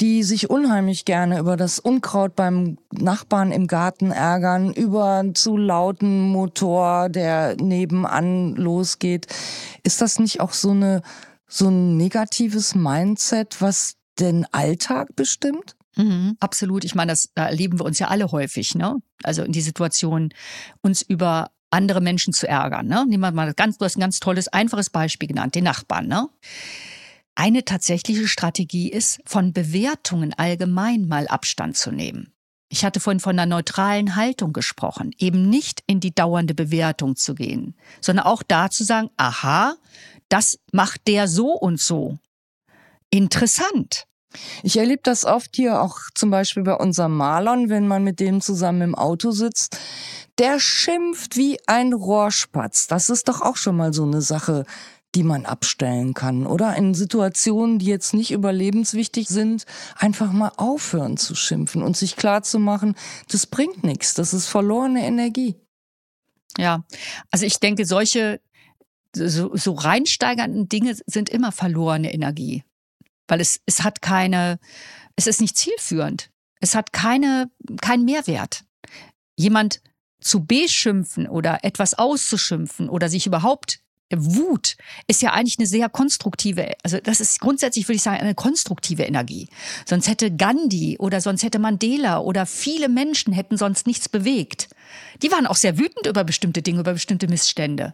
die 0.00 0.22
sich 0.22 0.48
unheimlich 0.48 1.04
gerne 1.04 1.38
über 1.38 1.56
das 1.56 1.78
Unkraut 1.78 2.34
beim 2.36 2.78
Nachbarn 2.90 3.52
im 3.52 3.66
Garten 3.66 4.12
ärgern, 4.12 4.72
über 4.72 5.16
einen 5.16 5.34
zu 5.34 5.56
lauten 5.56 6.30
Motor, 6.30 7.08
der 7.08 7.56
nebenan 7.56 8.54
losgeht? 8.54 9.26
Ist 9.82 10.00
das 10.00 10.18
nicht 10.18 10.40
auch 10.40 10.52
so 10.52 10.70
eine, 10.70 11.02
so 11.52 11.68
ein 11.68 11.96
negatives 11.96 12.74
Mindset, 12.74 13.60
was 13.60 13.96
den 14.18 14.46
Alltag 14.52 15.14
bestimmt? 15.16 15.76
Mhm, 15.96 16.36
absolut. 16.40 16.84
Ich 16.84 16.94
meine, 16.94 17.12
das 17.12 17.28
erleben 17.34 17.78
wir 17.78 17.84
uns 17.84 17.98
ja 17.98 18.08
alle 18.08 18.32
häufig, 18.32 18.74
ne? 18.74 18.96
Also 19.22 19.42
in 19.42 19.52
die 19.52 19.60
Situation, 19.60 20.32
uns 20.80 21.02
über 21.02 21.50
andere 21.70 22.00
Menschen 22.00 22.32
zu 22.32 22.48
ärgern. 22.48 22.86
Ne? 22.86 23.04
Nehmen 23.06 23.22
wir 23.22 23.32
mal 23.32 23.52
ganz, 23.54 23.78
du 23.78 23.84
hast 23.84 23.96
ein 23.96 24.00
ganz 24.00 24.20
tolles, 24.20 24.48
einfaches 24.48 24.90
Beispiel 24.90 25.28
genannt, 25.28 25.54
den 25.54 25.64
Nachbarn. 25.64 26.06
Ne? 26.06 26.28
Eine 27.34 27.64
tatsächliche 27.64 28.28
Strategie 28.28 28.90
ist, 28.90 29.20
von 29.24 29.52
Bewertungen 29.52 30.34
allgemein 30.34 31.08
mal 31.08 31.26
Abstand 31.28 31.76
zu 31.76 31.90
nehmen. 31.90 32.32
Ich 32.68 32.84
hatte 32.84 33.00
vorhin 33.00 33.20
von 33.20 33.38
einer 33.38 33.46
neutralen 33.46 34.16
Haltung 34.16 34.52
gesprochen, 34.52 35.12
eben 35.18 35.48
nicht 35.48 35.82
in 35.86 36.00
die 36.00 36.14
dauernde 36.14 36.54
Bewertung 36.54 37.16
zu 37.16 37.34
gehen, 37.34 37.74
sondern 38.00 38.26
auch 38.26 38.42
da 38.42 38.70
zu 38.70 38.84
sagen, 38.84 39.10
aha, 39.16 39.76
das 40.32 40.58
macht 40.72 41.06
der 41.08 41.28
so 41.28 41.52
und 41.52 41.78
so. 41.78 42.18
Interessant. 43.10 44.06
Ich 44.62 44.78
erlebe 44.78 45.02
das 45.04 45.26
oft 45.26 45.54
hier 45.54 45.82
auch 45.82 45.98
zum 46.14 46.30
Beispiel 46.30 46.62
bei 46.62 46.74
unserem 46.74 47.14
Marlon, 47.14 47.68
wenn 47.68 47.86
man 47.86 48.02
mit 48.02 48.18
dem 48.18 48.40
zusammen 48.40 48.80
im 48.80 48.94
Auto 48.94 49.30
sitzt. 49.32 49.76
Der 50.38 50.58
schimpft 50.58 51.36
wie 51.36 51.58
ein 51.66 51.92
Rohrspatz. 51.92 52.86
Das 52.86 53.10
ist 53.10 53.28
doch 53.28 53.42
auch 53.42 53.56
schon 53.56 53.76
mal 53.76 53.92
so 53.92 54.04
eine 54.04 54.22
Sache. 54.22 54.64
die 55.14 55.24
man 55.24 55.44
abstellen 55.44 56.14
kann. 56.14 56.46
Oder 56.46 56.74
in 56.76 56.94
Situationen, 56.94 57.78
die 57.78 57.86
jetzt 57.86 58.14
nicht 58.14 58.30
überlebenswichtig 58.30 59.28
sind, 59.28 59.64
einfach 59.96 60.32
mal 60.32 60.52
aufhören 60.56 61.16
zu 61.16 61.34
schimpfen 61.34 61.82
und 61.82 61.96
sich 61.96 62.16
klar 62.16 62.42
zu 62.42 62.58
machen, 62.58 62.94
das 63.30 63.46
bringt 63.46 63.84
nichts, 63.84 64.14
das 64.14 64.32
ist 64.32 64.48
verlorene 64.48 65.04
Energie. 65.04 65.56
Ja, 66.58 66.84
also 67.30 67.46
ich 67.46 67.60
denke, 67.60 67.84
solche 67.86 68.40
so, 69.14 69.54
so 69.56 69.72
reinsteigernden 69.72 70.68
Dinge 70.68 70.96
sind 71.06 71.28
immer 71.28 71.52
verlorene 71.52 72.12
Energie. 72.12 72.64
Weil 73.28 73.40
es, 73.40 73.60
es 73.66 73.82
hat 73.82 74.02
keine, 74.02 74.58
es 75.16 75.26
ist 75.26 75.40
nicht 75.40 75.56
zielführend. 75.56 76.30
Es 76.60 76.74
hat 76.74 76.92
keine, 76.92 77.50
keinen 77.80 78.04
Mehrwert. 78.04 78.64
Jemand 79.36 79.80
zu 80.20 80.44
beschimpfen 80.44 81.26
oder 81.26 81.64
etwas 81.64 81.94
auszuschimpfen 81.94 82.88
oder 82.88 83.08
sich 83.08 83.26
überhaupt 83.26 83.80
Wut 84.14 84.76
ist 85.06 85.22
ja 85.22 85.32
eigentlich 85.32 85.58
eine 85.58 85.66
sehr 85.66 85.88
konstruktive, 85.88 86.72
also 86.82 86.98
das 87.02 87.20
ist 87.20 87.40
grundsätzlich, 87.40 87.88
würde 87.88 87.96
ich 87.96 88.02
sagen, 88.02 88.20
eine 88.20 88.34
konstruktive 88.34 89.04
Energie. 89.04 89.48
Sonst 89.86 90.08
hätte 90.08 90.30
Gandhi 90.30 90.98
oder 90.98 91.20
sonst 91.20 91.42
hätte 91.42 91.58
Mandela 91.58 92.18
oder 92.18 92.46
viele 92.46 92.88
Menschen 92.88 93.32
hätten 93.32 93.56
sonst 93.56 93.86
nichts 93.86 94.08
bewegt. 94.08 94.68
Die 95.22 95.30
waren 95.30 95.46
auch 95.46 95.56
sehr 95.56 95.78
wütend 95.78 96.06
über 96.06 96.24
bestimmte 96.24 96.62
Dinge, 96.62 96.80
über 96.80 96.92
bestimmte 96.92 97.28
Missstände. 97.28 97.92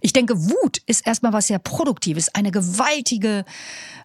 Ich 0.00 0.12
denke, 0.12 0.38
Wut 0.38 0.78
ist 0.86 1.06
erstmal 1.06 1.32
was 1.32 1.48
sehr 1.48 1.58
Produktives. 1.58 2.34
Eine 2.34 2.50
gewaltige, 2.50 3.44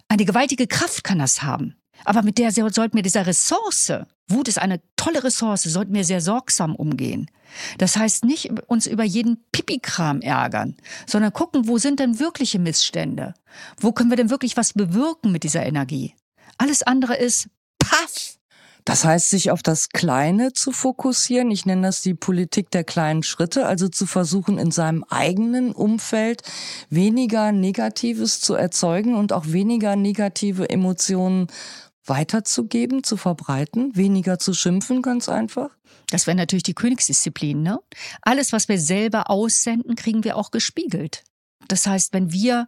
eine 0.07 0.25
gewaltige 0.25 0.67
Kraft 0.67 1.03
kann 1.03 1.19
das 1.19 1.43
haben. 1.43 1.75
Aber 2.03 2.23
mit 2.23 2.37
der 2.37 2.51
sollten 2.51 2.95
wir 2.95 3.03
dieser 3.03 3.27
Ressource, 3.27 3.91
Wut 4.27 4.47
ist 4.47 4.59
eine 4.59 4.81
tolle 4.95 5.23
Ressource, 5.23 5.63
sollten 5.63 5.93
wir 5.93 6.03
sehr 6.03 6.21
sorgsam 6.21 6.75
umgehen. 6.75 7.29
Das 7.77 7.97
heißt 7.97 8.25
nicht 8.25 8.49
uns 8.67 8.87
über 8.87 9.03
jeden 9.03 9.43
Pipikram 9.51 10.21
ärgern, 10.21 10.77
sondern 11.05 11.33
gucken, 11.33 11.67
wo 11.67 11.77
sind 11.77 11.99
denn 11.99 12.19
wirkliche 12.19 12.59
Missstände? 12.59 13.33
Wo 13.77 13.91
können 13.91 14.09
wir 14.09 14.17
denn 14.17 14.29
wirklich 14.29 14.57
was 14.57 14.73
bewirken 14.73 15.31
mit 15.31 15.43
dieser 15.43 15.65
Energie? 15.65 16.15
Alles 16.57 16.83
andere 16.83 17.15
ist. 17.15 17.49
Das 18.85 19.05
heißt, 19.05 19.29
sich 19.29 19.51
auf 19.51 19.61
das 19.61 19.89
Kleine 19.89 20.53
zu 20.53 20.71
fokussieren. 20.71 21.51
Ich 21.51 21.65
nenne 21.65 21.83
das 21.83 22.01
die 22.01 22.13
Politik 22.13 22.71
der 22.71 22.83
kleinen 22.83 23.23
Schritte, 23.23 23.65
also 23.65 23.87
zu 23.87 24.05
versuchen, 24.05 24.57
in 24.57 24.71
seinem 24.71 25.03
eigenen 25.09 25.71
Umfeld 25.71 26.41
weniger 26.89 27.51
Negatives 27.51 28.41
zu 28.41 28.55
erzeugen 28.55 29.15
und 29.15 29.33
auch 29.33 29.47
weniger 29.47 29.95
negative 29.95 30.69
Emotionen 30.69 31.47
weiterzugeben, 32.05 33.03
zu 33.03 33.17
verbreiten, 33.17 33.95
weniger 33.95 34.39
zu 34.39 34.53
schimpfen, 34.53 35.01
ganz 35.01 35.29
einfach? 35.29 35.69
Das 36.09 36.27
wäre 36.27 36.35
natürlich 36.35 36.63
die 36.63 36.73
Königsdisziplin, 36.73 37.61
ne? 37.61 37.79
Alles, 38.21 38.51
was 38.51 38.67
wir 38.67 38.79
selber 38.79 39.29
aussenden, 39.29 39.95
kriegen 39.95 40.23
wir 40.23 40.35
auch 40.35 40.51
gespiegelt. 40.51 41.23
Das 41.67 41.85
heißt, 41.85 42.13
wenn 42.13 42.31
wir 42.31 42.67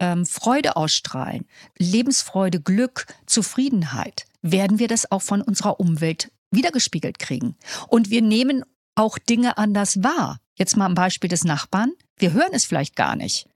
ähm, 0.00 0.24
Freude 0.24 0.76
ausstrahlen, 0.76 1.46
Lebensfreude, 1.78 2.60
Glück, 2.60 3.06
Zufriedenheit, 3.26 4.24
werden 4.42 4.78
wir 4.78 4.88
das 4.88 5.10
auch 5.10 5.22
von 5.22 5.42
unserer 5.42 5.80
Umwelt 5.80 6.30
wiedergespiegelt 6.50 7.18
kriegen. 7.18 7.56
Und 7.88 8.10
wir 8.10 8.22
nehmen 8.22 8.64
auch 8.94 9.18
Dinge 9.18 9.58
anders 9.58 10.02
wahr. 10.02 10.38
Jetzt 10.56 10.76
mal 10.76 10.86
am 10.86 10.94
Beispiel 10.94 11.30
des 11.30 11.44
Nachbarn. 11.44 11.92
Wir 12.16 12.32
hören 12.32 12.50
es 12.52 12.64
vielleicht 12.64 12.96
gar 12.96 13.16
nicht. 13.16 13.46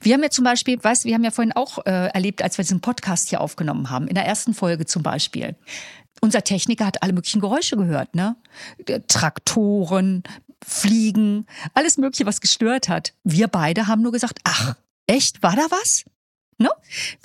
Wir 0.00 0.14
haben 0.14 0.22
ja 0.22 0.30
zum 0.30 0.44
Beispiel, 0.44 0.82
weißt 0.82 1.04
du, 1.04 1.08
wir 1.08 1.14
haben 1.14 1.24
ja 1.24 1.30
vorhin 1.30 1.52
auch 1.52 1.84
äh, 1.84 2.08
erlebt, 2.08 2.42
als 2.42 2.58
wir 2.58 2.64
diesen 2.64 2.80
Podcast 2.80 3.28
hier 3.28 3.40
aufgenommen 3.40 3.90
haben, 3.90 4.08
in 4.08 4.14
der 4.14 4.26
ersten 4.26 4.54
Folge 4.54 4.86
zum 4.86 5.02
Beispiel. 5.02 5.56
Unser 6.20 6.42
Techniker 6.42 6.86
hat 6.86 7.02
alle 7.02 7.12
möglichen 7.12 7.40
Geräusche 7.40 7.76
gehört, 7.76 8.14
ne? 8.14 8.36
Traktoren, 9.06 10.24
Fliegen, 10.66 11.46
alles 11.74 11.98
Mögliche, 11.98 12.26
was 12.26 12.40
gestört 12.40 12.88
hat. 12.88 13.14
Wir 13.22 13.46
beide 13.46 13.86
haben 13.86 14.02
nur 14.02 14.12
gesagt, 14.12 14.40
ach, 14.44 14.74
echt, 15.06 15.42
war 15.42 15.54
da 15.54 15.66
was? 15.70 16.04
Ne? 16.58 16.70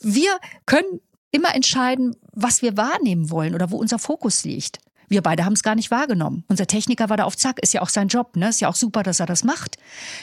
Wir 0.01 0.37
können 0.65 1.01
immer 1.33 1.53
entscheiden, 1.55 2.15
was 2.31 2.61
wir 2.61 2.77
wahrnehmen 2.77 3.29
wollen 3.29 3.55
oder 3.55 3.71
wo 3.71 3.77
unser 3.77 3.99
Fokus 3.99 4.45
liegt. 4.45 4.79
Wir 5.09 5.21
beide 5.21 5.43
haben 5.43 5.53
es 5.53 5.63
gar 5.63 5.75
nicht 5.75 5.91
wahrgenommen. 5.91 6.45
Unser 6.47 6.67
Techniker 6.67 7.09
war 7.09 7.17
da 7.17 7.25
auf 7.25 7.35
Zack, 7.35 7.59
ist 7.59 7.73
ja 7.73 7.81
auch 7.81 7.89
sein 7.89 8.07
Job, 8.07 8.37
ne? 8.37 8.49
Ist 8.49 8.61
ja 8.61 8.69
auch 8.69 8.75
super, 8.75 9.03
dass 9.03 9.19
er 9.19 9.25
das 9.25 9.43
macht. 9.43 9.77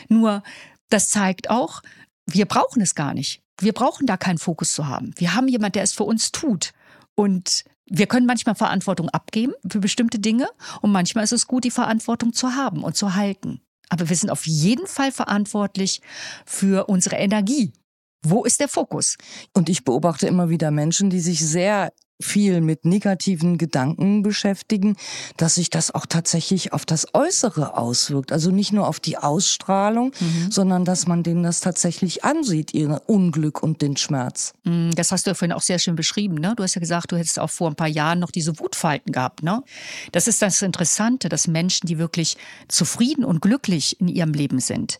Nur, 0.08 0.42
das 0.88 1.10
zeigt 1.10 1.50
auch, 1.50 1.82
wir 2.26 2.46
brauchen 2.46 2.80
es 2.80 2.94
gar 2.94 3.12
nicht. 3.12 3.42
Wir 3.60 3.72
brauchen 3.72 4.06
da 4.06 4.16
keinen 4.16 4.38
Fokus 4.38 4.72
zu 4.72 4.88
haben. 4.88 5.12
Wir 5.16 5.34
haben 5.34 5.48
jemand, 5.48 5.74
der 5.74 5.82
es 5.82 5.92
für 5.92 6.04
uns 6.04 6.32
tut. 6.32 6.72
Und 7.14 7.64
wir 7.86 8.06
können 8.06 8.26
manchmal 8.26 8.54
Verantwortung 8.54 9.08
abgeben 9.10 9.52
für 9.68 9.80
bestimmte 9.80 10.20
Dinge 10.20 10.48
und 10.80 10.92
manchmal 10.92 11.24
ist 11.24 11.32
es 11.32 11.48
gut, 11.48 11.64
die 11.64 11.72
Verantwortung 11.72 12.32
zu 12.32 12.54
haben 12.54 12.84
und 12.84 12.96
zu 12.96 13.16
halten. 13.16 13.60
Aber 13.88 14.08
wir 14.08 14.16
sind 14.16 14.30
auf 14.30 14.46
jeden 14.46 14.86
Fall 14.86 15.10
verantwortlich 15.10 16.00
für 16.46 16.88
unsere 16.88 17.16
Energie. 17.16 17.72
Wo 18.22 18.44
ist 18.44 18.60
der 18.60 18.68
Fokus? 18.68 19.16
Und 19.54 19.68
ich 19.68 19.84
beobachte 19.84 20.26
immer 20.26 20.50
wieder 20.50 20.70
Menschen, 20.70 21.10
die 21.10 21.20
sich 21.20 21.46
sehr 21.46 21.90
viel 22.20 22.60
mit 22.60 22.84
negativen 22.84 23.58
Gedanken 23.58 24.22
beschäftigen, 24.22 24.96
dass 25.36 25.56
sich 25.56 25.70
das 25.70 25.94
auch 25.94 26.06
tatsächlich 26.06 26.72
auf 26.72 26.84
das 26.84 27.14
Äußere 27.14 27.76
auswirkt. 27.76 28.32
Also 28.32 28.50
nicht 28.50 28.72
nur 28.72 28.86
auf 28.86 29.00
die 29.00 29.16
Ausstrahlung, 29.16 30.12
mhm. 30.20 30.50
sondern 30.50 30.84
dass 30.84 31.06
man 31.06 31.22
denen 31.22 31.42
das 31.42 31.60
tatsächlich 31.60 32.24
ansieht, 32.24 32.74
ihr 32.74 33.02
Unglück 33.06 33.62
und 33.62 33.82
den 33.82 33.96
Schmerz. 33.96 34.52
Mhm, 34.64 34.90
das 34.94 35.12
hast 35.12 35.26
du 35.26 35.30
ja 35.30 35.34
vorhin 35.34 35.52
auch 35.52 35.62
sehr 35.62 35.78
schön 35.78 35.96
beschrieben. 35.96 36.34
Ne? 36.34 36.54
Du 36.56 36.62
hast 36.62 36.74
ja 36.74 36.80
gesagt, 36.80 37.12
du 37.12 37.16
hättest 37.16 37.38
auch 37.38 37.50
vor 37.50 37.70
ein 37.70 37.76
paar 37.76 37.88
Jahren 37.88 38.18
noch 38.18 38.30
diese 38.30 38.58
Wutfalten 38.58 39.12
gehabt. 39.12 39.42
Ne? 39.42 39.62
Das 40.12 40.28
ist 40.28 40.42
das 40.42 40.62
Interessante, 40.62 41.28
dass 41.28 41.46
Menschen, 41.46 41.86
die 41.86 41.98
wirklich 41.98 42.36
zufrieden 42.68 43.24
und 43.24 43.40
glücklich 43.40 43.98
in 44.00 44.08
ihrem 44.08 44.32
Leben 44.32 44.60
sind, 44.60 44.98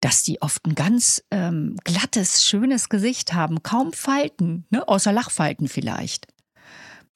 dass 0.00 0.22
die 0.22 0.40
oft 0.42 0.66
ein 0.66 0.74
ganz 0.74 1.22
ähm, 1.30 1.76
glattes, 1.84 2.44
schönes 2.44 2.88
Gesicht 2.88 3.32
haben, 3.32 3.62
kaum 3.62 3.92
Falten, 3.92 4.66
ne? 4.70 4.86
außer 4.88 5.12
Lachfalten 5.12 5.68
vielleicht. 5.68 6.26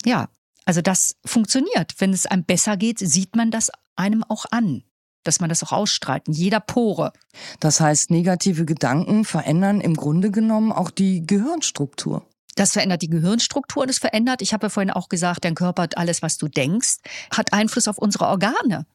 Ja, 0.05 0.29
also 0.65 0.83
das 0.83 1.17
funktioniert. 1.25 1.95
Wenn 1.99 2.13
es 2.13 2.27
einem 2.27 2.45
besser 2.45 2.77
geht, 2.77 2.99
sieht 2.99 3.37
man 3.37 3.51
das 3.51 3.71
einem 3.97 4.25
auch 4.25 4.45
an 4.51 4.83
dass 5.25 5.41
man 5.41 5.49
das 5.49 5.63
auch 5.63 5.73
ausstrahlt, 5.73 6.29
in 6.29 6.35
jeder 6.35 6.61
Pore. 6.61 7.13
Das 7.59 7.81
heißt, 7.81 8.11
negative 8.11 8.65
Gedanken 8.65 9.25
verändern 9.25 9.81
im 9.81 9.95
Grunde 9.95 10.31
genommen 10.31 10.71
auch 10.71 10.91
die 10.91 11.27
Gehirnstruktur. 11.27 12.27
Das 12.55 12.73
verändert 12.73 13.03
die 13.03 13.09
Gehirnstruktur, 13.09 13.87
das 13.87 13.99
verändert, 13.99 14.41
ich 14.41 14.53
habe 14.53 14.67
ja 14.67 14.71
vorhin 14.71 14.93
auch 14.93 15.09
gesagt, 15.09 15.45
dein 15.45 15.57
Körper 15.57 15.83
hat 15.83 15.99
alles, 15.99 16.23
was 16.23 16.39
du 16.39 16.47
denkst, 16.47 16.99
hat 17.33 17.53
Einfluss 17.53 17.89
auf 17.89 17.99
unsere 17.99 18.27
Organe. 18.27 18.87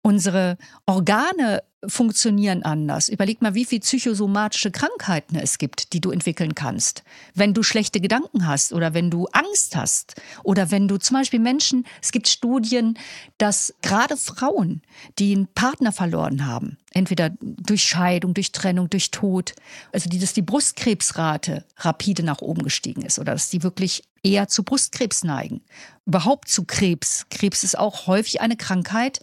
Unsere 0.00 0.56
Organe 0.86 1.62
funktionieren 1.88 2.62
anders. 2.62 3.08
Überleg 3.08 3.42
mal, 3.42 3.54
wie 3.54 3.64
viele 3.64 3.80
psychosomatische 3.80 4.70
Krankheiten 4.70 5.36
es 5.36 5.58
gibt, 5.58 5.92
die 5.92 6.00
du 6.00 6.10
entwickeln 6.10 6.54
kannst. 6.54 7.02
Wenn 7.34 7.54
du 7.54 7.62
schlechte 7.62 8.00
Gedanken 8.00 8.46
hast 8.46 8.72
oder 8.72 8.94
wenn 8.94 9.10
du 9.10 9.26
Angst 9.32 9.76
hast 9.76 10.14
oder 10.42 10.70
wenn 10.70 10.88
du 10.88 10.98
zum 10.98 11.16
Beispiel 11.16 11.40
Menschen, 11.40 11.86
es 12.02 12.12
gibt 12.12 12.28
Studien, 12.28 12.98
dass 13.38 13.74
gerade 13.82 14.16
Frauen, 14.16 14.82
die 15.18 15.34
einen 15.34 15.46
Partner 15.48 15.92
verloren 15.92 16.46
haben, 16.46 16.78
entweder 16.92 17.30
durch 17.40 17.82
Scheidung, 17.82 18.34
durch 18.34 18.52
Trennung, 18.52 18.88
durch 18.88 19.10
Tod, 19.10 19.54
also 19.92 20.08
die, 20.08 20.18
dass 20.18 20.32
die 20.32 20.42
Brustkrebsrate 20.42 21.64
rapide 21.78 22.22
nach 22.22 22.40
oben 22.40 22.62
gestiegen 22.62 23.02
ist 23.02 23.18
oder 23.18 23.32
dass 23.32 23.50
die 23.50 23.62
wirklich 23.62 24.04
eher 24.22 24.48
zu 24.48 24.64
Brustkrebs 24.64 25.22
neigen. 25.22 25.62
Überhaupt 26.06 26.48
zu 26.48 26.64
Krebs. 26.64 27.26
Krebs 27.30 27.62
ist 27.62 27.78
auch 27.78 28.06
häufig 28.06 28.40
eine 28.40 28.56
Krankheit, 28.56 29.20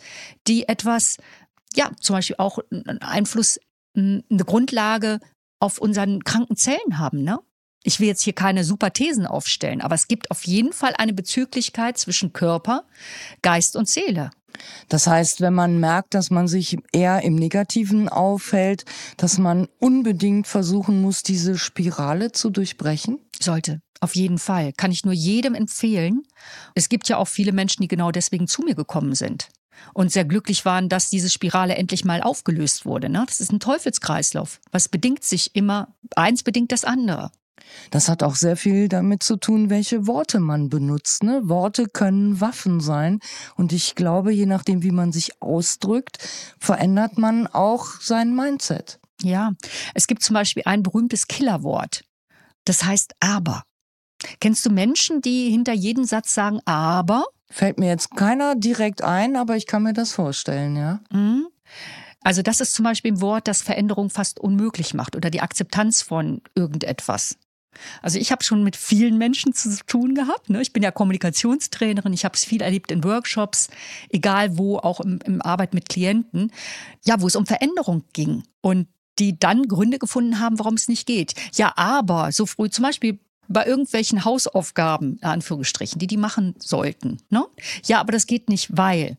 die 0.48 0.68
etwas 0.68 1.18
ja, 1.76 1.92
zum 2.00 2.16
Beispiel 2.16 2.36
auch 2.38 2.60
einen 2.72 3.02
Einfluss, 3.02 3.60
eine 3.96 4.24
Grundlage 4.46 5.20
auf 5.60 5.78
unseren 5.78 6.24
kranken 6.24 6.56
Zellen 6.56 6.98
haben, 6.98 7.24
ne? 7.24 7.40
Ich 7.84 8.00
will 8.00 8.08
jetzt 8.08 8.22
hier 8.22 8.34
keine 8.34 8.64
super 8.64 8.94
Thesen 8.94 9.26
aufstellen, 9.26 9.82
aber 9.82 9.96
es 9.96 10.08
gibt 10.08 10.30
auf 10.30 10.46
jeden 10.46 10.72
Fall 10.72 10.94
eine 10.98 11.14
Bezüglichkeit 11.14 11.98
zwischen 11.98 12.32
Körper, 12.32 12.86
Geist 13.42 13.76
und 13.76 13.90
Seele. 13.90 14.30
Das 14.88 15.08
heißt, 15.08 15.42
wenn 15.42 15.56
man 15.56 15.80
merkt, 15.80 16.14
dass 16.14 16.30
man 16.30 16.48
sich 16.48 16.78
eher 16.92 17.24
im 17.24 17.36
Negativen 17.36 18.08
aufhält, 18.08 18.86
dass 19.18 19.40
man 19.40 19.68
unbedingt 19.80 20.46
versuchen 20.46 21.02
muss, 21.02 21.24
diese 21.24 21.58
Spirale 21.58 22.32
zu 22.32 22.52
durchbrechen? 22.52 23.18
Sollte, 23.42 23.82
auf 24.00 24.16
jeden 24.16 24.38
Fall. 24.38 24.74
Kann 24.74 24.92
ich 24.92 25.04
nur 25.04 25.14
jedem 25.14 25.56
empfehlen. 25.56 26.22
Es 26.76 26.88
gibt 26.88 27.10
ja 27.10 27.18
auch 27.18 27.28
viele 27.28 27.52
Menschen, 27.52 27.82
die 27.82 27.88
genau 27.88 28.12
deswegen 28.12 28.48
zu 28.48 28.62
mir 28.62 28.76
gekommen 28.76 29.16
sind 29.16 29.48
und 29.94 30.12
sehr 30.12 30.26
glücklich 30.26 30.66
waren, 30.66 30.90
dass 30.90 31.10
diese 31.10 31.30
Spirale 31.30 31.76
endlich 31.76 32.06
mal 32.06 32.22
aufgelöst 32.22 32.86
wurde. 32.86 33.10
Ne? 33.10 33.24
Das 33.28 33.40
ist 33.40 33.52
ein 33.52 33.60
Teufelskreislauf. 33.60 34.60
Was 34.72 34.90
bedingt 34.90 35.24
sich 35.24 35.56
immer? 35.56 35.90
Eins 36.16 36.44
bedingt 36.44 36.72
das 36.72 36.84
andere. 36.84 37.32
Das 37.90 38.10
hat 38.10 38.24
auch 38.24 38.36
sehr 38.36 38.58
viel 38.58 38.90
damit 38.90 39.24
zu 39.24 39.38
tun, 39.38 39.70
welche 39.70 40.08
Worte 40.08 40.40
man 40.40 40.70
benutzt. 40.70 41.24
Ne? 41.24 41.42
Worte 41.46 41.88
können 41.88 42.42
Waffen 42.42 42.80
sein. 42.80 43.20
Und 43.56 43.74
ich 43.74 43.96
glaube, 43.96 44.34
je 44.34 44.46
nachdem, 44.46 44.84
wie 44.84 44.92
man 44.92 45.12
sich 45.12 45.42
ausdrückt, 45.42 46.18
verändert 46.60 47.18
man 47.18 47.48
auch 47.48 47.86
sein 48.02 48.36
Mindset. 48.36 49.00
Ja, 49.22 49.52
es 49.94 50.08
gibt 50.08 50.24
zum 50.24 50.34
Beispiel 50.34 50.64
ein 50.66 50.84
berühmtes 50.84 51.28
Killerwort. 51.28 52.04
Das 52.66 52.84
heißt 52.84 53.14
aber. 53.20 53.64
Kennst 54.40 54.66
du 54.66 54.70
Menschen, 54.70 55.22
die 55.22 55.50
hinter 55.50 55.74
jedem 55.74 56.06
Satz 56.06 56.34
sagen 56.34 56.60
aber? 56.66 57.26
Fällt 57.52 57.80
mir 57.80 57.90
jetzt 57.90 58.16
keiner 58.16 58.56
direkt 58.56 59.04
ein, 59.04 59.36
aber 59.36 59.58
ich 59.58 59.68
kann 59.68 59.84
mir 59.84 59.94
das 59.94 60.14
vorstellen, 60.14 60.76
ja. 60.76 61.02
Mhm. 61.12 61.48
Also 62.24 62.42
das 62.42 62.62
ist 62.62 62.74
zum 62.74 62.84
Beispiel 62.84 63.14
ein 63.14 63.22
Wort, 63.22 63.48
das 63.48 63.62
Veränderung 63.62 64.10
fast 64.10 64.40
unmöglich 64.40 64.94
macht 64.94 65.16
oder 65.16 65.30
die 65.30 65.42
Akzeptanz 65.42 66.02
von 66.02 66.42
irgendetwas. 66.56 67.38
Also 68.02 68.20
ich 68.20 68.32
habe 68.32 68.44
schon 68.44 68.64
mit 68.64 68.76
vielen 68.76 69.18
Menschen 69.18 69.54
zu 69.54 69.76
tun 69.86 70.14
gehabt. 70.14 70.50
Ne? 70.50 70.62
Ich 70.62 70.74
bin 70.74 70.84
ja 70.84 70.92
Kommunikationstrainerin, 70.92 72.14
ich 72.14 72.26
habe 72.26 72.36
es 72.36 72.44
viel 72.44 72.62
erlebt 72.62 72.92
in 72.92 73.04
Workshops, 73.04 73.70
egal 74.10 74.58
wo, 74.58 74.78
auch 74.78 75.00
im, 75.00 75.20
im 75.26 75.42
Arbeit 75.42 75.74
mit 75.74 75.90
Klienten, 75.90 76.52
ja, 77.04 77.22
wo 77.22 77.28
es 77.28 77.36
um 77.36 77.46
Veränderung 77.46 78.04
ging 78.14 78.44
und 78.62 78.88
die 79.20 79.38
dann 79.38 79.64
Gründe 79.64 80.00
gefunden 80.00 80.40
haben, 80.40 80.60
warum 80.60 80.76
es 80.76 80.88
nicht 80.88 81.06
geht. 81.06 81.34
Ja, 81.54 81.74
aber 81.76 82.32
so 82.32 82.46
früh, 82.46 82.70
zum 82.70 82.84
Beispiel 82.84 83.20
bei 83.52 83.66
irgendwelchen 83.66 84.26
Hausaufgaben, 84.26 85.18
in 85.22 85.28
Anführungsstrichen, 85.28 86.00
die 86.00 86.08
die 86.08 86.18
machen 86.18 86.56
sollten. 86.60 87.18
Ne? 87.30 87.46
Ja, 87.86 88.00
aber 88.00 88.12
das 88.12 88.28
geht 88.28 88.50
nicht, 88.50 88.76
weil. 88.76 89.18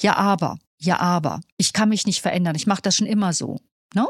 Ja, 0.00 0.16
aber. 0.16 0.58
Ja, 0.78 0.98
aber. 1.00 1.40
Ich 1.56 1.72
kann 1.72 1.88
mich 1.88 2.06
nicht 2.06 2.22
verändern. 2.22 2.56
Ich 2.56 2.66
mache 2.66 2.82
das 2.82 2.96
schon 2.96 3.06
immer 3.06 3.32
so. 3.32 3.60
Ne? 3.94 4.06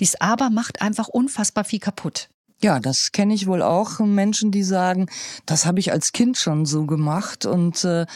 Dies 0.00 0.16
Aber 0.16 0.50
macht 0.50 0.82
einfach 0.82 1.08
unfassbar 1.08 1.64
viel 1.64 1.78
kaputt. 1.78 2.28
Ja, 2.60 2.78
das 2.78 3.10
kenne 3.12 3.34
ich 3.34 3.46
wohl 3.46 3.62
auch. 3.62 3.98
Menschen, 3.98 4.52
die 4.52 4.62
sagen, 4.62 5.08
das 5.46 5.66
habe 5.66 5.80
ich 5.80 5.90
als 5.90 6.12
Kind 6.12 6.36
schon 6.36 6.64
so 6.64 6.86
gemacht 6.86 7.44
und 7.44 7.82
äh, 7.84 8.06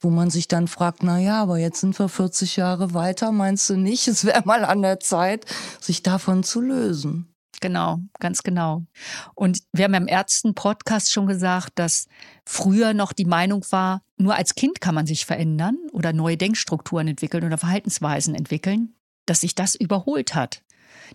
wo 0.00 0.10
man 0.10 0.28
sich 0.28 0.48
dann 0.48 0.68
fragt, 0.68 1.02
na 1.02 1.18
ja, 1.18 1.40
aber 1.40 1.58
jetzt 1.58 1.80
sind 1.80 1.98
wir 1.98 2.10
40 2.10 2.56
Jahre 2.56 2.92
weiter, 2.92 3.32
meinst 3.32 3.70
du 3.70 3.76
nicht? 3.76 4.06
Es 4.06 4.26
wäre 4.26 4.42
mal 4.44 4.64
an 4.64 4.82
der 4.82 5.00
Zeit, 5.00 5.46
sich 5.80 6.02
davon 6.02 6.42
zu 6.42 6.60
lösen. 6.60 7.33
Genau, 7.64 8.00
ganz 8.20 8.42
genau. 8.42 8.82
Und 9.34 9.60
wir 9.72 9.86
haben 9.86 9.94
im 9.94 10.06
ersten 10.06 10.54
Podcast 10.54 11.10
schon 11.10 11.26
gesagt, 11.26 11.70
dass 11.76 12.08
früher 12.44 12.92
noch 12.92 13.14
die 13.14 13.24
Meinung 13.24 13.64
war, 13.70 14.02
nur 14.18 14.34
als 14.34 14.54
Kind 14.54 14.82
kann 14.82 14.94
man 14.94 15.06
sich 15.06 15.24
verändern 15.24 15.78
oder 15.90 16.12
neue 16.12 16.36
Denkstrukturen 16.36 17.08
entwickeln 17.08 17.42
oder 17.42 17.56
Verhaltensweisen 17.56 18.34
entwickeln, 18.34 18.92
dass 19.24 19.40
sich 19.40 19.54
das 19.54 19.76
überholt 19.76 20.34
hat. 20.34 20.62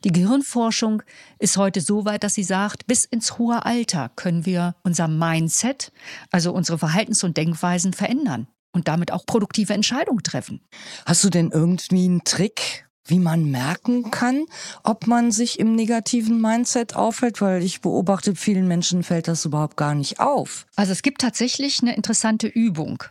Die 0.04 0.12
Gehirnforschung 0.12 1.04
ist 1.38 1.56
heute 1.58 1.82
so 1.82 2.06
weit, 2.06 2.24
dass 2.24 2.34
sie 2.34 2.44
sagt, 2.44 2.88
bis 2.88 3.06
ins 3.06 3.38
hohe 3.38 3.64
Alter 3.64 4.10
können 4.16 4.48
wir 4.48 4.74
unser 4.82 5.08
Mindset, 5.08 5.92
also 6.32 6.52
unsere 6.52 6.80
Verhaltens- 6.80 7.24
und 7.24 7.38
Denkweisen 7.38 7.94
verändern 7.94 8.48
und 8.72 8.88
damit 8.88 9.12
auch 9.12 9.28
produktive 9.28 9.76
Entscheidungen 9.76 10.24
treffen. 10.24 10.62
Hast 11.06 11.24
du 11.24 11.30
denn 11.30 11.52
irgendwie 11.52 12.06
einen 12.06 12.24
Trick, 12.24 12.89
wie 13.06 13.20
man 13.20 13.50
merken 13.50 14.12
kann, 14.12 14.46
ob 14.84 15.08
man 15.08 15.32
sich 15.32 15.60
im 15.60 15.76
negativen 15.76 16.40
Mindset 16.42 16.96
aufhält, 16.96 17.42
weil 17.42 17.64
ich 17.64 17.82
beobachte, 17.82 18.36
vielen 18.36 18.68
Menschen 18.68 19.04
fällt 19.04 19.28
das 19.28 19.46
überhaupt 19.46 19.78
gar 19.78 19.96
nicht 19.96 20.20
auf. 20.20 20.68
Also 20.76 20.92
es 20.92 21.02
gibt 21.02 21.22
tatsächlich 21.22 21.82
eine 21.82 21.96
interessante 21.96 22.48
Übung. 22.48 23.04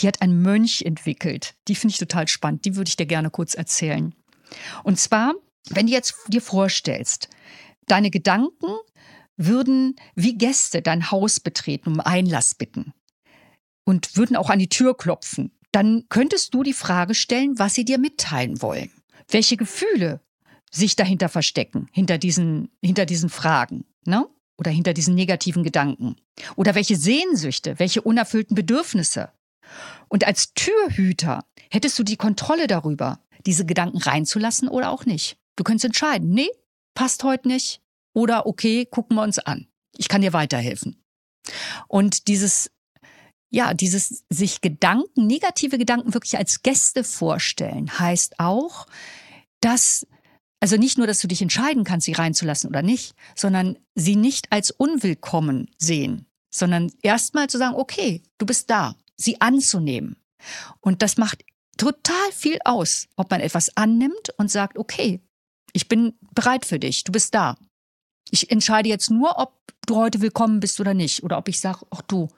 Die 0.00 0.08
hat 0.08 0.20
ein 0.22 0.42
Mönch 0.42 0.82
entwickelt. 0.82 1.54
Die 1.68 1.74
finde 1.74 1.92
ich 1.92 1.98
total 1.98 2.28
spannend. 2.28 2.64
Die 2.64 2.76
würde 2.76 2.88
ich 2.88 2.96
dir 2.96 3.06
gerne 3.06 3.30
kurz 3.30 3.54
erzählen. 3.54 4.14
Und 4.82 4.98
zwar 4.98 5.34
wenn 5.70 5.86
du 5.86 5.92
jetzt 5.92 6.14
dir 6.28 6.40
vorstellst, 6.40 7.28
deine 7.86 8.10
Gedanken 8.10 8.66
würden 9.36 9.96
wie 10.14 10.36
Gäste 10.36 10.82
dein 10.82 11.10
Haus 11.10 11.40
betreten, 11.40 11.92
um 11.92 12.00
Einlass 12.00 12.54
bitten 12.54 12.92
und 13.84 14.16
würden 14.16 14.36
auch 14.36 14.50
an 14.50 14.58
die 14.58 14.68
Tür 14.68 14.96
klopfen, 14.96 15.52
dann 15.72 16.04
könntest 16.08 16.54
du 16.54 16.62
die 16.62 16.72
Frage 16.72 17.14
stellen, 17.14 17.58
was 17.58 17.74
sie 17.74 17.84
dir 17.84 17.98
mitteilen 17.98 18.62
wollen. 18.62 18.90
Welche 19.30 19.56
Gefühle 19.56 20.20
sich 20.70 20.96
dahinter 20.96 21.28
verstecken, 21.28 21.88
hinter 21.92 22.18
diesen, 22.18 22.70
hinter 22.82 23.06
diesen 23.06 23.30
Fragen, 23.30 23.84
ne? 24.04 24.26
Oder 24.58 24.72
hinter 24.72 24.92
diesen 24.92 25.14
negativen 25.14 25.62
Gedanken. 25.62 26.16
Oder 26.56 26.74
welche 26.74 26.96
Sehnsüchte, 26.96 27.78
welche 27.78 28.02
unerfüllten 28.02 28.56
Bedürfnisse. 28.56 29.30
Und 30.08 30.26
als 30.26 30.52
Türhüter 30.54 31.44
hättest 31.70 31.96
du 31.98 32.02
die 32.02 32.16
Kontrolle 32.16 32.66
darüber, 32.66 33.20
diese 33.46 33.64
Gedanken 33.64 33.98
reinzulassen 33.98 34.68
oder 34.68 34.90
auch 34.90 35.04
nicht. 35.06 35.38
Du 35.56 35.64
könntest 35.64 35.84
entscheiden, 35.84 36.30
nee, 36.30 36.50
passt 36.94 37.22
heute 37.22 37.46
nicht 37.46 37.80
oder 38.14 38.46
okay, 38.46 38.84
gucken 38.84 39.16
wir 39.16 39.22
uns 39.22 39.38
an. 39.38 39.68
Ich 39.96 40.08
kann 40.08 40.22
dir 40.22 40.32
weiterhelfen. 40.32 41.02
Und 41.86 42.28
dieses, 42.28 42.70
ja, 43.50 43.74
dieses 43.74 44.24
sich 44.28 44.60
Gedanken, 44.60 45.26
negative 45.26 45.78
Gedanken 45.78 46.14
wirklich 46.14 46.36
als 46.36 46.62
Gäste 46.62 47.04
vorstellen, 47.04 47.98
heißt 47.98 48.40
auch, 48.40 48.86
dass, 49.60 50.06
also 50.60 50.76
nicht 50.76 50.98
nur, 50.98 51.06
dass 51.06 51.20
du 51.20 51.28
dich 51.28 51.42
entscheiden 51.42 51.84
kannst, 51.84 52.06
sie 52.06 52.12
reinzulassen 52.12 52.68
oder 52.68 52.82
nicht, 52.82 53.14
sondern 53.34 53.78
sie 53.94 54.16
nicht 54.16 54.52
als 54.52 54.70
unwillkommen 54.70 55.70
sehen, 55.78 56.26
sondern 56.50 56.92
erstmal 57.02 57.48
zu 57.48 57.58
sagen, 57.58 57.76
okay, 57.76 58.22
du 58.38 58.46
bist 58.46 58.70
da, 58.70 58.96
sie 59.16 59.40
anzunehmen. 59.40 60.16
Und 60.80 61.02
das 61.02 61.16
macht 61.16 61.44
total 61.76 62.32
viel 62.32 62.58
aus, 62.64 63.08
ob 63.16 63.30
man 63.30 63.40
etwas 63.40 63.76
annimmt 63.76 64.30
und 64.36 64.50
sagt, 64.50 64.78
okay, 64.78 65.20
ich 65.72 65.88
bin 65.88 66.14
bereit 66.34 66.64
für 66.64 66.78
dich. 66.78 67.04
Du 67.04 67.12
bist 67.12 67.34
da. 67.34 67.56
Ich 68.30 68.50
entscheide 68.50 68.88
jetzt 68.88 69.10
nur, 69.10 69.38
ob 69.38 69.52
du 69.86 69.96
heute 69.96 70.20
willkommen 70.20 70.60
bist 70.60 70.80
oder 70.80 70.94
nicht. 70.94 71.22
Oder 71.22 71.38
ob 71.38 71.48
ich 71.48 71.60
sage, 71.60 71.80
ach 71.90 72.02
du, 72.02 72.28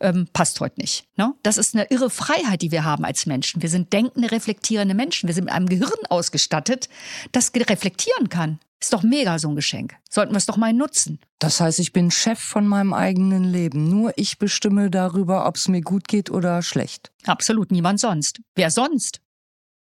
ähm, 0.00 0.28
passt 0.32 0.60
heute 0.60 0.80
nicht. 0.80 1.06
Ne? 1.16 1.34
Das 1.42 1.56
ist 1.56 1.74
eine 1.74 1.90
irre 1.90 2.10
Freiheit, 2.10 2.62
die 2.62 2.70
wir 2.70 2.84
haben 2.84 3.04
als 3.04 3.26
Menschen. 3.26 3.62
Wir 3.62 3.68
sind 3.68 3.92
denkende, 3.92 4.30
reflektierende 4.30 4.94
Menschen. 4.94 5.26
Wir 5.26 5.34
sind 5.34 5.44
mit 5.44 5.54
einem 5.54 5.68
Gehirn 5.68 6.06
ausgestattet, 6.08 6.88
das 7.32 7.52
reflektieren 7.54 8.28
kann. 8.28 8.58
Ist 8.82 8.94
doch 8.94 9.02
mega 9.02 9.38
so 9.38 9.48
ein 9.48 9.56
Geschenk. 9.56 9.96
Sollten 10.08 10.32
wir 10.32 10.38
es 10.38 10.46
doch 10.46 10.56
mal 10.56 10.72
nutzen. 10.72 11.18
Das 11.38 11.60
heißt, 11.60 11.78
ich 11.80 11.92
bin 11.92 12.10
Chef 12.10 12.38
von 12.38 12.66
meinem 12.66 12.94
eigenen 12.94 13.44
Leben. 13.44 13.88
Nur 13.88 14.12
ich 14.16 14.38
bestimme 14.38 14.90
darüber, 14.90 15.46
ob 15.46 15.56
es 15.56 15.68
mir 15.68 15.82
gut 15.82 16.08
geht 16.08 16.30
oder 16.30 16.62
schlecht. 16.62 17.12
Absolut 17.26 17.72
niemand 17.72 18.00
sonst. 18.00 18.40
Wer 18.54 18.70
sonst? 18.70 19.20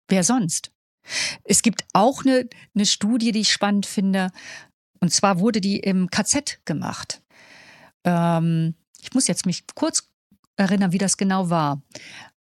Wer 0.08 0.24
sonst? 0.24 0.72
Es 1.44 1.62
gibt 1.62 1.84
auch 1.92 2.24
eine, 2.24 2.48
eine 2.74 2.86
Studie, 2.86 3.30
die 3.30 3.40
ich 3.40 3.52
spannend 3.52 3.86
finde. 3.86 4.30
Und 5.02 5.12
zwar 5.12 5.40
wurde 5.40 5.60
die 5.60 5.80
im 5.80 6.10
KZ 6.10 6.60
gemacht. 6.64 7.22
Ähm, 8.04 8.74
ich 9.00 9.12
muss 9.14 9.26
jetzt 9.26 9.46
mich 9.46 9.64
kurz 9.74 10.08
erinnern, 10.54 10.92
wie 10.92 10.98
das 10.98 11.16
genau 11.16 11.50
war. 11.50 11.82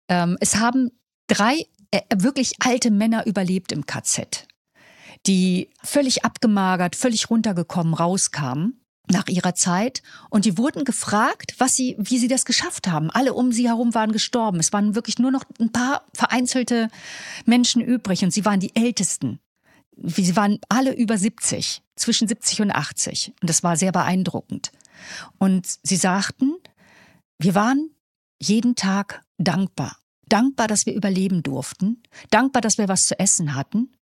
Ähm, 0.09 0.39
es 0.41 0.55
haben 0.55 0.93
drei 1.27 1.67
äh, 1.91 2.03
wirklich 2.15 2.53
alte 2.61 2.93
Männer 2.93 3.27
überlebt 3.27 3.73
im 3.73 3.85
KZ, 3.85 4.47
die 5.27 5.71
völlig 5.83 6.25
abgemagert, 6.25 6.95
völlig 6.95 7.31
runtergekommen 7.31 7.95
rauskamen 7.95 8.81
nach 9.11 9.27
ihrer 9.27 9.57
Zeit 9.57 10.05
und 10.31 10.45
die 10.45 10.57
wurden 10.57 10.85
gefragt, 10.85 11.57
was 11.59 11.75
sie, 11.75 11.97
wie 11.99 12.19
sie 12.19 12.29
das 12.29 12.45
geschafft 12.45 12.87
haben. 12.87 13.11
Alle 13.11 13.35
um 13.35 13.51
sie 13.51 13.67
herum 13.67 13.93
waren 13.93 14.13
gestorben. 14.13 14.61
Es 14.61 14.73
waren 14.73 14.95
wirklich 14.95 15.19
nur 15.19 15.33
noch 15.33 15.43
ein 15.61 15.73
paar 15.73 16.07
vereinzelte 16.15 16.91
Menschen 17.45 17.83
übrig 17.83 18.23
und 18.23 18.33
sie 18.33 18.45
waren 18.45 18.61
die 18.61 18.75
Ältesten. 18.77 19.41
Sie 19.97 20.37
waren 20.37 20.59
alle 20.69 20.95
über 20.95 21.17
70, 21.17 21.83
zwischen 21.97 22.29
70 22.29 22.63
und 22.63 22.71
80 22.71 23.33
und 23.41 23.49
das 23.49 23.63
war 23.63 23.77
sehr 23.77 23.93
beeindruckend. 23.93 24.73
Und 25.39 25.67
sie 25.83 25.97
sagten, 25.97 26.55
wir 27.39 27.55
waren 27.55 27.91
jeden 28.41 28.75
Tag 28.75 29.23
dankbar. 29.39 29.97
Dankbar, 30.29 30.67
dass 30.67 30.87
wir 30.87 30.95
überleben 30.95 31.43
durften. 31.43 32.03
Dankbar, 32.31 32.61
dass 32.61 32.79
wir 32.79 32.89
was 32.89 33.07
zu 33.07 33.19
essen 33.19 33.55
hatten. 33.55 33.93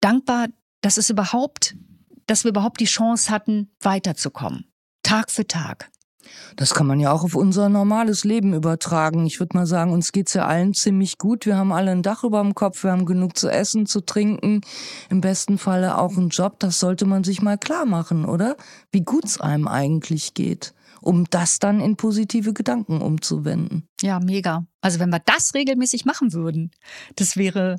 Dankbar, 0.00 0.48
dass 0.80 0.96
es 0.96 1.08
überhaupt 1.10 1.76
dass 2.26 2.44
wir 2.44 2.50
überhaupt 2.50 2.80
die 2.80 2.86
Chance 2.86 3.30
hatten, 3.30 3.70
weiterzukommen. 3.80 4.66
Tag 5.02 5.30
für 5.30 5.46
Tag. 5.46 5.90
Das 6.56 6.74
kann 6.74 6.86
man 6.86 7.00
ja 7.00 7.12
auch 7.12 7.24
auf 7.24 7.34
unser 7.34 7.68
normales 7.68 8.24
Leben 8.24 8.54
übertragen. 8.54 9.26
Ich 9.26 9.40
würde 9.40 9.56
mal 9.56 9.66
sagen, 9.66 9.92
uns 9.92 10.12
geht's 10.12 10.34
ja 10.34 10.46
allen 10.46 10.74
ziemlich 10.74 11.18
gut. 11.18 11.46
Wir 11.46 11.56
haben 11.56 11.72
alle 11.72 11.90
ein 11.90 12.02
Dach 12.02 12.24
über 12.24 12.42
dem 12.42 12.54
Kopf, 12.54 12.84
wir 12.84 12.92
haben 12.92 13.06
genug 13.06 13.36
zu 13.36 13.48
essen, 13.48 13.86
zu 13.86 14.00
trinken, 14.00 14.60
im 15.10 15.20
besten 15.20 15.58
Falle 15.58 15.98
auch 15.98 16.16
einen 16.16 16.28
Job. 16.28 16.60
Das 16.60 16.80
sollte 16.80 17.06
man 17.06 17.24
sich 17.24 17.42
mal 17.42 17.58
klar 17.58 17.86
machen, 17.86 18.24
oder? 18.24 18.56
Wie 18.92 19.02
gut's 19.02 19.40
einem 19.40 19.68
eigentlich 19.68 20.34
geht, 20.34 20.74
um 21.00 21.24
das 21.30 21.58
dann 21.58 21.80
in 21.80 21.96
positive 21.96 22.52
Gedanken 22.52 23.00
umzuwenden. 23.00 23.88
Ja, 24.00 24.20
mega. 24.20 24.66
Also 24.80 25.00
wenn 25.00 25.10
wir 25.10 25.20
das 25.24 25.54
regelmäßig 25.54 26.04
machen 26.04 26.32
würden, 26.32 26.70
das 27.16 27.36
wäre 27.36 27.76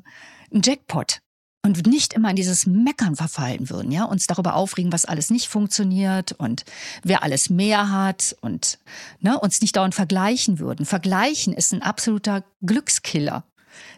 ein 0.52 0.60
Jackpot 0.64 1.20
und 1.66 1.84
nicht 1.86 2.14
immer 2.14 2.30
in 2.30 2.36
dieses 2.36 2.64
Meckern 2.66 3.16
verfallen 3.16 3.68
würden, 3.68 3.90
ja, 3.90 4.04
uns 4.04 4.28
darüber 4.28 4.54
aufregen, 4.54 4.92
was 4.92 5.04
alles 5.04 5.30
nicht 5.30 5.48
funktioniert 5.48 6.32
und 6.38 6.64
wer 7.02 7.24
alles 7.24 7.50
mehr 7.50 7.90
hat 7.90 8.36
und 8.40 8.78
ne, 9.18 9.38
uns 9.38 9.60
nicht 9.60 9.76
dauernd 9.76 9.94
vergleichen 9.94 10.60
würden. 10.60 10.86
Vergleichen 10.86 11.52
ist 11.52 11.74
ein 11.74 11.82
absoluter 11.82 12.44
Glückskiller. 12.62 13.44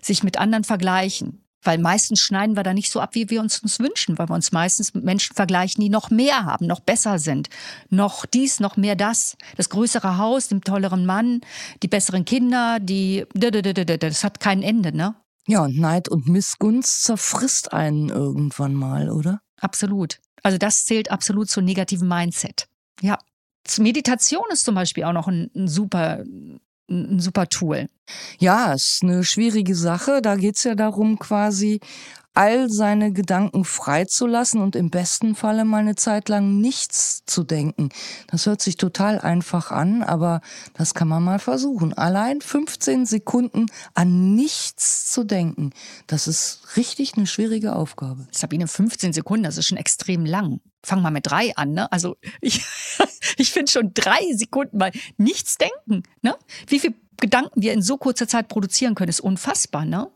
Sich 0.01 0.23
mit 0.23 0.39
anderen 0.39 0.65
vergleichen. 0.65 1.45
Weil 1.63 1.79
meistens 1.79 2.21
schneiden 2.21 2.57
wir 2.57 2.63
da 2.63 2.73
nicht 2.73 2.91
so 2.91 3.01
ab, 3.01 3.15
wie 3.15 3.29
wir 3.31 3.41
uns 3.41 3.59
uns 3.59 3.81
wünschen, 3.81 4.17
weil 4.17 4.29
wir 4.29 4.35
uns 4.35 4.53
meistens 4.53 4.95
mit 4.95 5.05
Menschen 5.05 5.35
vergleichen, 5.35 5.83
die 5.83 5.91
noch 5.91 6.09
mehr 6.09 6.45
haben, 6.45 6.67
noch 6.67 6.81
besser 6.81 7.19
sind, 7.19 7.49
noch 7.91 8.25
dies, 8.25 8.61
noch 8.61 8.77
mehr 8.77 8.97
das, 8.97 9.37
das 9.57 9.69
größere 9.69 10.19
Haus, 10.19 10.49
den 10.49 10.63
tolleren 10.63 11.05
Mann, 11.05 11.43
die 11.83 11.89
besseren 11.89 12.25
Kinder, 12.25 12.79
die, 12.81 13.27
das 13.35 14.25
hat 14.25 14.41
kein 14.41 14.63
Ende, 14.63 14.97
ne? 14.97 15.17
Ja, 15.49 15.65
und 15.65 15.79
Neid 15.79 16.11
und 16.11 16.29
Missgunst 16.29 17.05
zerfrisst 17.05 17.73
einen 17.73 18.11
irgendwann 18.11 18.75
mal, 18.75 19.11
oder? 19.11 19.41
Absolut. 19.59 20.21
Also 20.43 20.59
das 20.59 20.85
zählt 20.85 21.11
absolut 21.11 21.49
zu 21.49 21.63
negativen 21.63 22.07
Mindset. 22.07 22.69
Ja. 23.01 23.19
Meditation 23.79 24.45
ist 24.51 24.65
zum 24.65 24.75
Beispiel 24.75 25.05
auch 25.05 25.13
noch 25.13 25.27
ein, 25.27 25.51
ein 25.57 25.67
super 25.67 26.23
ein 26.91 27.21
super 27.21 27.49
Tool. 27.49 27.89
Ja, 28.39 28.73
ist 28.73 29.01
eine 29.03 29.25
schwierige 29.25 29.75
Sache. 29.75 30.23
Da 30.23 30.37
geht's 30.37 30.65
ja 30.65 30.75
darum, 30.75 31.19
quasi 31.19 31.81
all 32.35 32.71
seine 32.71 33.13
Gedanken 33.13 33.65
freizulassen 33.65 34.61
und 34.61 34.77
im 34.77 34.91
besten 34.91 35.35
Falle 35.35 35.65
mal 35.65 35.79
eine 35.79 35.97
Zeit 35.97 36.29
lang 36.29 36.61
nichts 36.61 37.25
zu 37.27 37.43
denken. 37.43 37.89
Das 38.29 38.47
hört 38.47 38.63
sich 38.63 38.77
total 38.77 39.19
einfach 39.19 39.71
an, 39.73 40.03
aber 40.03 40.41
das 40.75 40.95
kann 40.95 41.09
man 41.09 41.25
mal 41.25 41.41
versuchen. 41.41 41.93
Allein 41.95 42.41
15 42.41 43.07
Sekunden 43.07 43.67
an 43.95 44.35
nichts 44.35 45.11
zu 45.11 45.25
denken, 45.25 45.73
das 46.07 46.29
ist 46.29 46.77
richtig 46.77 47.17
eine 47.17 47.27
schwierige 47.27 47.75
Aufgabe. 47.75 48.29
Sabine, 48.31 48.69
15 48.69 49.13
Sekunden, 49.13 49.43
das 49.43 49.57
ist 49.57 49.67
schon 49.67 49.79
extrem 49.79 50.25
lang. 50.25 50.61
Fang 50.85 51.03
mal 51.03 51.11
mit 51.11 51.27
drei 51.27 51.57
an, 51.57 51.73
ne? 51.73 51.91
Also 51.91 52.17
ich, 52.41 52.65
ich 53.37 53.53
finde 53.53 53.71
schon 53.71 53.93
drei 53.95 54.21
Sekunden 54.35 54.79
mal 54.79 54.93
nichts 55.17 55.57
denken, 55.59 56.05
ne? 56.23 56.37
Wie 56.69 56.79
viel 56.79 56.95
Gedanken 57.21 57.63
wir 57.63 57.73
in 57.73 57.83
so 57.83 57.97
kurzer 57.97 58.29
Zeit 58.29 58.49
produzieren 58.49 58.95
können, 58.95 59.09
ist 59.11 59.21
unfassbar, 59.21 59.85
ne? 59.85 60.09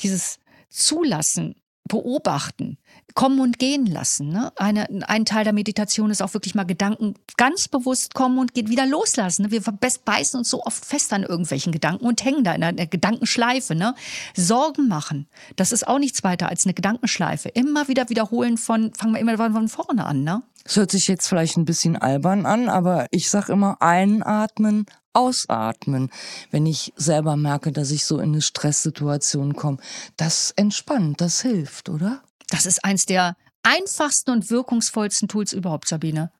Dieses 0.00 0.38
Zulassen, 0.76 1.54
beobachten, 1.88 2.78
kommen 3.14 3.40
und 3.40 3.58
gehen 3.58 3.86
lassen. 3.86 4.28
Ne? 4.28 4.52
Eine, 4.56 4.88
ein 5.08 5.24
Teil 5.24 5.44
der 5.44 5.52
Meditation 5.52 6.10
ist 6.10 6.22
auch 6.22 6.34
wirklich 6.34 6.54
mal 6.54 6.64
Gedanken 6.64 7.14
ganz 7.36 7.68
bewusst 7.68 8.14
kommen 8.14 8.38
und 8.38 8.54
geht 8.54 8.68
wieder 8.68 8.86
loslassen. 8.86 9.42
Ne? 9.42 9.50
Wir 9.50 9.62
beißen 9.62 10.38
uns 10.38 10.50
so 10.50 10.62
oft 10.64 10.84
fest 10.84 11.12
an 11.12 11.22
irgendwelchen 11.22 11.72
Gedanken 11.72 12.04
und 12.04 12.24
hängen 12.24 12.44
da 12.44 12.52
in 12.52 12.62
einer 12.62 12.86
Gedankenschleife. 12.86 13.74
Ne? 13.74 13.94
Sorgen 14.34 14.88
machen, 14.88 15.28
das 15.56 15.72
ist 15.72 15.88
auch 15.88 15.98
nichts 15.98 16.24
weiter 16.24 16.48
als 16.48 16.66
eine 16.66 16.74
Gedankenschleife. 16.74 17.48
Immer 17.50 17.88
wieder 17.88 18.08
wiederholen 18.10 18.58
von, 18.58 18.92
fangen 18.92 19.14
wir 19.14 19.20
immer 19.20 19.36
von 19.38 19.68
vorne 19.68 20.04
an. 20.04 20.24
Ne? 20.24 20.42
Es 20.64 20.76
hört 20.76 20.90
sich 20.90 21.06
jetzt 21.08 21.26
vielleicht 21.28 21.56
ein 21.56 21.64
bisschen 21.64 21.96
albern 21.96 22.44
an, 22.44 22.68
aber 22.68 23.06
ich 23.12 23.30
sag 23.30 23.48
immer 23.48 23.80
einatmen, 23.80 24.86
ausatmen, 25.16 26.10
wenn 26.50 26.66
ich 26.66 26.92
selber 26.96 27.36
merke, 27.36 27.72
dass 27.72 27.90
ich 27.90 28.04
so 28.04 28.18
in 28.18 28.32
eine 28.32 28.42
Stresssituation 28.42 29.56
komme. 29.56 29.78
Das 30.16 30.52
entspannt, 30.52 31.20
das 31.20 31.40
hilft, 31.40 31.88
oder? 31.88 32.22
Das 32.50 32.66
ist 32.66 32.84
eins 32.84 33.06
der 33.06 33.36
einfachsten 33.62 34.30
und 34.30 34.50
wirkungsvollsten 34.50 35.26
Tools 35.26 35.52
überhaupt, 35.52 35.88
Sabine. 35.88 36.30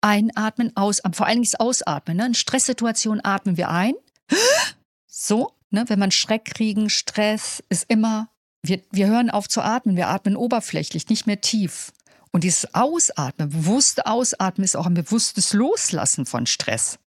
Einatmen, 0.00 0.76
ausatmen, 0.76 1.14
vor 1.14 1.26
allen 1.26 1.36
Dingen 1.36 1.50
das 1.50 1.58
Ausatmen. 1.58 2.18
Ne? 2.18 2.26
In 2.26 2.34
Stresssituationen 2.34 3.24
atmen 3.24 3.56
wir 3.56 3.70
ein. 3.70 3.94
So, 5.20 5.50
ne? 5.70 5.84
wenn 5.88 5.98
man 5.98 6.12
Schreck 6.12 6.44
kriegen, 6.44 6.90
Stress 6.90 7.60
ist 7.70 7.86
immer, 7.88 8.28
wir, 8.62 8.80
wir 8.92 9.08
hören 9.08 9.30
auf 9.30 9.48
zu 9.48 9.62
atmen, 9.62 9.96
wir 9.96 10.06
atmen 10.06 10.36
oberflächlich, 10.36 11.08
nicht 11.08 11.26
mehr 11.26 11.40
tief. 11.40 11.92
Und 12.30 12.44
dieses 12.44 12.72
Ausatmen, 12.72 13.48
bewusste 13.48 14.06
Ausatmen 14.06 14.64
ist 14.64 14.76
auch 14.76 14.86
ein 14.86 14.94
bewusstes 14.94 15.54
Loslassen 15.54 16.24
von 16.24 16.46
Stress. 16.46 17.00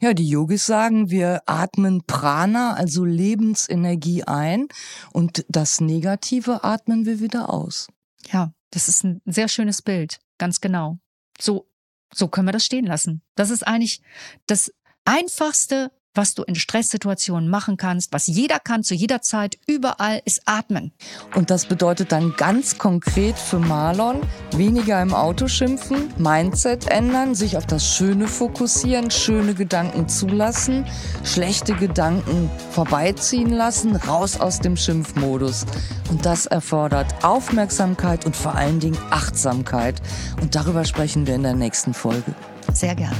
Ja, 0.00 0.14
die 0.14 0.28
Yogis 0.28 0.66
sagen, 0.66 1.10
wir 1.10 1.42
atmen 1.46 2.04
Prana, 2.06 2.74
also 2.74 3.04
Lebensenergie 3.04 4.24
ein 4.24 4.68
und 5.12 5.44
das 5.48 5.80
Negative 5.80 6.64
atmen 6.64 7.06
wir 7.06 7.20
wieder 7.20 7.50
aus. 7.50 7.88
Ja, 8.30 8.52
das 8.70 8.88
ist 8.88 9.04
ein 9.04 9.20
sehr 9.24 9.48
schönes 9.48 9.82
Bild, 9.82 10.18
ganz 10.38 10.60
genau. 10.60 10.98
So, 11.40 11.68
so 12.12 12.28
können 12.28 12.48
wir 12.48 12.52
das 12.52 12.64
stehen 12.64 12.86
lassen. 12.86 13.22
Das 13.34 13.50
ist 13.50 13.66
eigentlich 13.66 14.00
das 14.46 14.72
einfachste 15.04 15.90
was 16.14 16.34
du 16.34 16.42
in 16.42 16.54
Stresssituationen 16.54 17.48
machen 17.48 17.76
kannst, 17.76 18.12
was 18.12 18.26
jeder 18.26 18.58
kann 18.58 18.82
zu 18.82 18.94
jeder 18.94 19.22
Zeit, 19.22 19.58
überall, 19.66 20.20
ist 20.24 20.42
atmen. 20.46 20.92
Und 21.34 21.50
das 21.50 21.66
bedeutet 21.66 22.12
dann 22.12 22.34
ganz 22.36 22.78
konkret 22.78 23.38
für 23.38 23.58
Marlon, 23.58 24.20
weniger 24.52 25.00
im 25.00 25.14
Auto 25.14 25.48
schimpfen, 25.48 26.12
Mindset 26.18 26.88
ändern, 26.88 27.34
sich 27.34 27.56
auf 27.56 27.66
das 27.66 27.94
Schöne 27.94 28.26
fokussieren, 28.26 29.10
schöne 29.10 29.54
Gedanken 29.54 30.08
zulassen, 30.08 30.86
schlechte 31.24 31.74
Gedanken 31.74 32.50
vorbeiziehen 32.70 33.50
lassen, 33.50 33.96
raus 33.96 34.40
aus 34.40 34.60
dem 34.60 34.76
Schimpfmodus. 34.76 35.66
Und 36.10 36.26
das 36.26 36.46
erfordert 36.46 37.24
Aufmerksamkeit 37.24 38.24
und 38.26 38.34
vor 38.34 38.54
allen 38.54 38.80
Dingen 38.80 38.98
Achtsamkeit. 39.10 40.00
Und 40.40 40.54
darüber 40.54 40.84
sprechen 40.84 41.26
wir 41.26 41.34
in 41.34 41.42
der 41.42 41.54
nächsten 41.54 41.94
Folge. 41.94 42.34
Sehr 42.72 42.94
gerne. 42.94 43.16